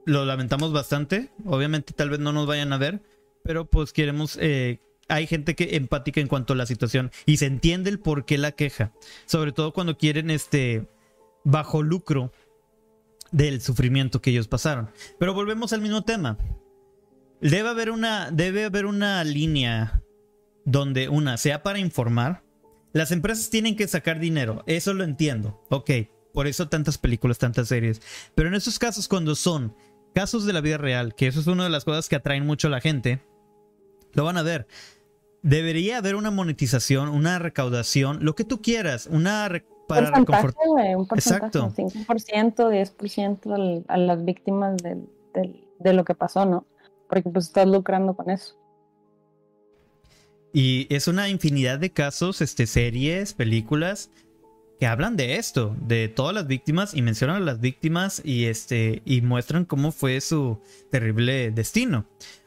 [0.06, 3.02] lo lamentamos bastante, obviamente tal vez no nos vayan a ver,
[3.46, 7.46] pero pues queremos, eh, hay gente que empática en cuanto a la situación y se
[7.46, 8.92] entiende el por qué la queja,
[9.28, 10.90] sobre todo cuando quieren, este,
[11.44, 12.34] bajo lucro
[13.32, 14.90] del sufrimiento que ellos pasaron.
[15.20, 16.40] Pero volvemos al mismo tema.
[17.40, 20.02] Debe haber una, debe haber una línea
[20.66, 22.44] donde una sea para informar.
[22.94, 25.64] Las empresas tienen que sacar dinero, eso lo entiendo.
[25.70, 25.92] Ok,
[26.34, 28.02] por eso tantas películas, tantas series.
[28.34, 29.76] Pero en esos casos, cuando son
[30.16, 32.70] casos de la vida real, que eso es una de las cosas que atraen mucho
[32.70, 33.22] a la gente,
[34.16, 34.68] lo van a ver.
[35.44, 39.48] Debería haber una monetización, una recaudación, lo que tú quieras, una
[39.88, 40.56] para reconfortar.
[40.98, 41.74] Un porcentaje, Exacto.
[41.76, 42.56] 5%,
[42.98, 46.66] 10% a las víctimas de lo que pasó, ¿no?
[47.08, 48.56] Porque pues estás lucrando con eso.
[50.52, 54.10] Y es una infinidad de casos, este, series, películas
[54.80, 59.02] que hablan de esto, de todas las víctimas y mencionan a las víctimas y este
[59.06, 60.60] y muestran cómo fue su
[60.90, 62.06] terrible destino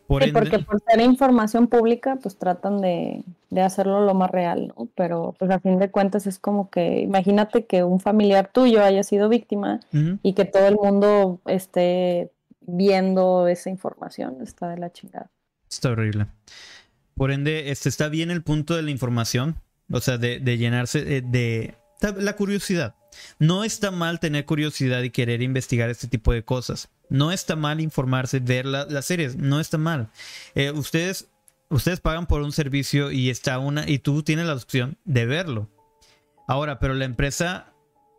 [0.08, 3.22] porque por ser información pública, pues tratan de,
[3.62, 4.88] hacerlo lo más real, ¿no?
[4.94, 9.02] Pero pues a fin de cuentas es como que, imagínate que un familiar tuyo haya
[9.02, 9.80] sido víctima
[10.22, 12.30] y que todo el mundo esté
[12.62, 15.30] viendo esa información, está de la chingada.
[15.70, 16.26] Está horrible.
[17.14, 19.56] Por ende, este está bien el punto de la información,
[19.92, 21.74] o sea, de, de llenarse de, de
[22.16, 22.94] la curiosidad.
[23.38, 26.88] No está mal tener curiosidad y querer investigar este tipo de cosas.
[27.08, 29.36] No está mal informarse, ver las series.
[29.36, 30.10] No está mal.
[30.54, 31.28] Eh, ustedes,
[31.68, 35.68] ustedes pagan por un servicio y está una y tú tienes la opción de verlo.
[36.46, 37.72] Ahora, pero la empresa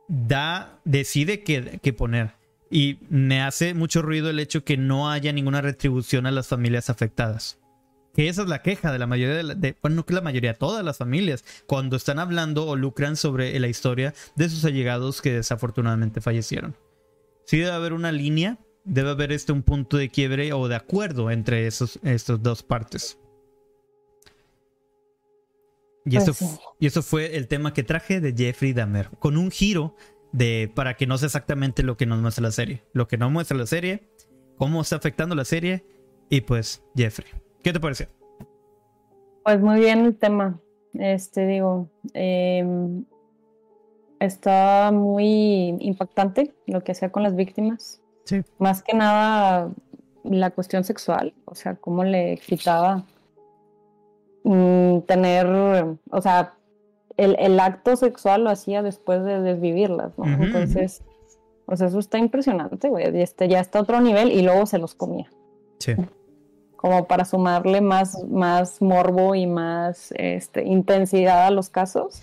[0.07, 2.33] da, decide qué, poner.
[2.69, 6.89] Y me hace mucho ruido el hecho que no haya ninguna retribución a las familias
[6.89, 7.57] afectadas.
[8.13, 10.53] Que esa es la queja de la mayoría de, la, bueno, no que la mayoría,
[10.53, 15.33] todas las familias, cuando están hablando o lucran sobre la historia de sus allegados que
[15.33, 16.75] desafortunadamente fallecieron.
[17.45, 21.31] Sí debe haber una línea, debe haber este un punto de quiebre o de acuerdo
[21.31, 23.17] entre esos, estas dos partes.
[26.05, 29.51] Y eso, pues y eso fue el tema que traje de Jeffrey Dahmer, con un
[29.51, 29.95] giro
[30.31, 32.83] de para que no sea exactamente lo que nos muestra la serie.
[32.93, 34.09] Lo que no muestra la serie,
[34.57, 35.85] cómo está afectando la serie
[36.29, 37.29] y pues Jeffrey.
[37.63, 38.07] ¿Qué te pareció?
[39.43, 40.59] Pues muy bien el tema.
[40.93, 43.05] Este, digo, em,
[44.19, 48.01] está muy impactante lo que hacía con las víctimas.
[48.25, 48.41] Sí.
[48.57, 49.71] Más que nada
[50.23, 53.05] la cuestión sexual, o sea, cómo le quitaba
[54.43, 56.55] mm, tener, o sea,
[57.17, 60.25] el, acto sexual lo hacía después de desvivirlas, ¿no?
[60.25, 61.03] Entonces,
[61.65, 63.05] o sea, eso está impresionante, güey.
[63.19, 65.29] Este ya está a otro nivel y luego se los comía.
[65.79, 65.95] Sí
[66.79, 72.21] como para sumarle más, más morbo y más este, intensidad a los casos.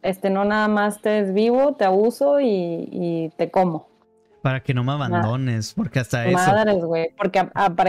[0.00, 3.86] Este, no nada más te desvivo, te abuso y, te como.
[4.40, 6.38] Para que no me abandones, porque hasta eso.
[6.38, 7.46] Madres, güey, porque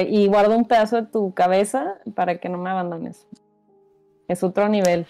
[0.10, 3.26] y guardo un pedazo de tu cabeza para que no me abandones.
[4.28, 5.08] Es otro nivel.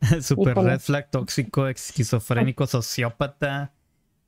[0.22, 3.70] Super red flag tóxico, esquizofrénico, sociópata.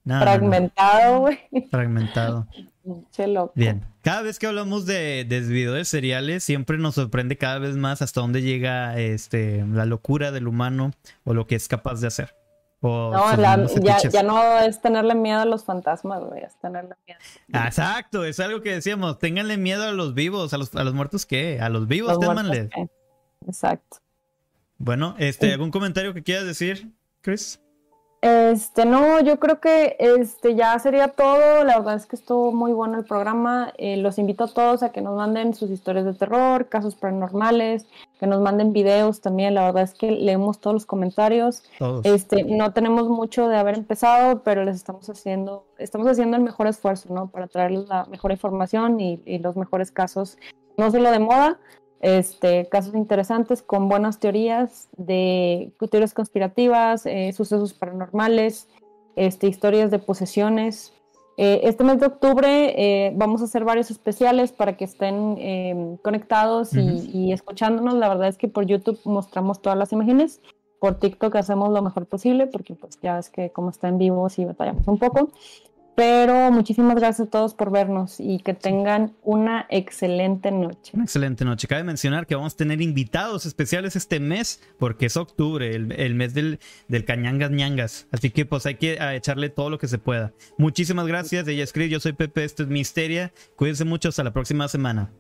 [0.05, 1.39] Fragmentado, güey.
[1.73, 2.47] Fragmentado.
[3.57, 3.85] Bien.
[4.09, 8.41] Cada vez que hablamos de desvividores seriales, siempre nos sorprende cada vez más hasta dónde
[8.41, 10.93] llega este, la locura del humano
[11.25, 12.35] o lo que es capaz de hacer.
[12.81, 13.37] no,
[13.83, 17.21] ya, no es tenerle miedo a los fantasmas, güey, es tenerle miedo.
[17.67, 21.27] exacto, es algo que decíamos, ténganle miedo a los vivos, a los, a los muertos
[21.27, 22.71] qué, a los vivos, témanle.
[23.47, 23.99] Exacto.
[24.79, 27.61] Bueno, este, ¿algún comentario que quieras decir, Chris?
[28.21, 31.63] Este, no, yo creo que este ya sería todo.
[31.63, 33.73] La verdad es que estuvo muy bueno el programa.
[33.79, 37.87] Eh, los invito a todos a que nos manden sus historias de terror, casos paranormales,
[38.19, 39.55] que nos manden videos también.
[39.55, 41.63] La verdad es que leemos todos los comentarios.
[42.03, 46.67] Este, no tenemos mucho de haber empezado, pero les estamos haciendo, estamos haciendo el mejor
[46.67, 47.29] esfuerzo, ¿no?
[47.29, 50.39] Para traerles la mejor información y, y los mejores casos,
[50.77, 51.59] no solo de moda,
[52.01, 58.69] este, casos interesantes con buenas teorías de teorías conspirativas, eh, sucesos paranormales,
[59.17, 60.93] este, historias de posesiones.
[61.37, 65.97] Eh, este mes de octubre eh, vamos a hacer varios especiales para que estén em,
[65.99, 67.95] conectados y, y, escuchándonos.
[67.95, 70.41] La verdad es que por YouTube mostramos todas las imágenes.
[70.81, 74.29] Por TikTok hacemos lo mejor posible porque pues ya es que como está en vivo
[74.29, 75.31] sí batallamos un poco.
[75.99, 80.93] Pero muchísimas gracias a todos por vernos y que tengan una excelente noche.
[80.95, 81.67] Una excelente noche.
[81.67, 86.35] Cabe mencionar que vamos a tener invitados especiales este mes porque es octubre, el, mes
[86.35, 88.07] del, del Cañangas ñangas.
[88.13, 90.33] Así que pues hay que echarle todo lo que se pueda.
[90.57, 91.49] Muchísimas gracias.
[91.49, 93.33] Ella escribe, yo soy Pepe, esto es Misteria.
[93.57, 95.11] Cuídense mucho, hasta la próxima semana.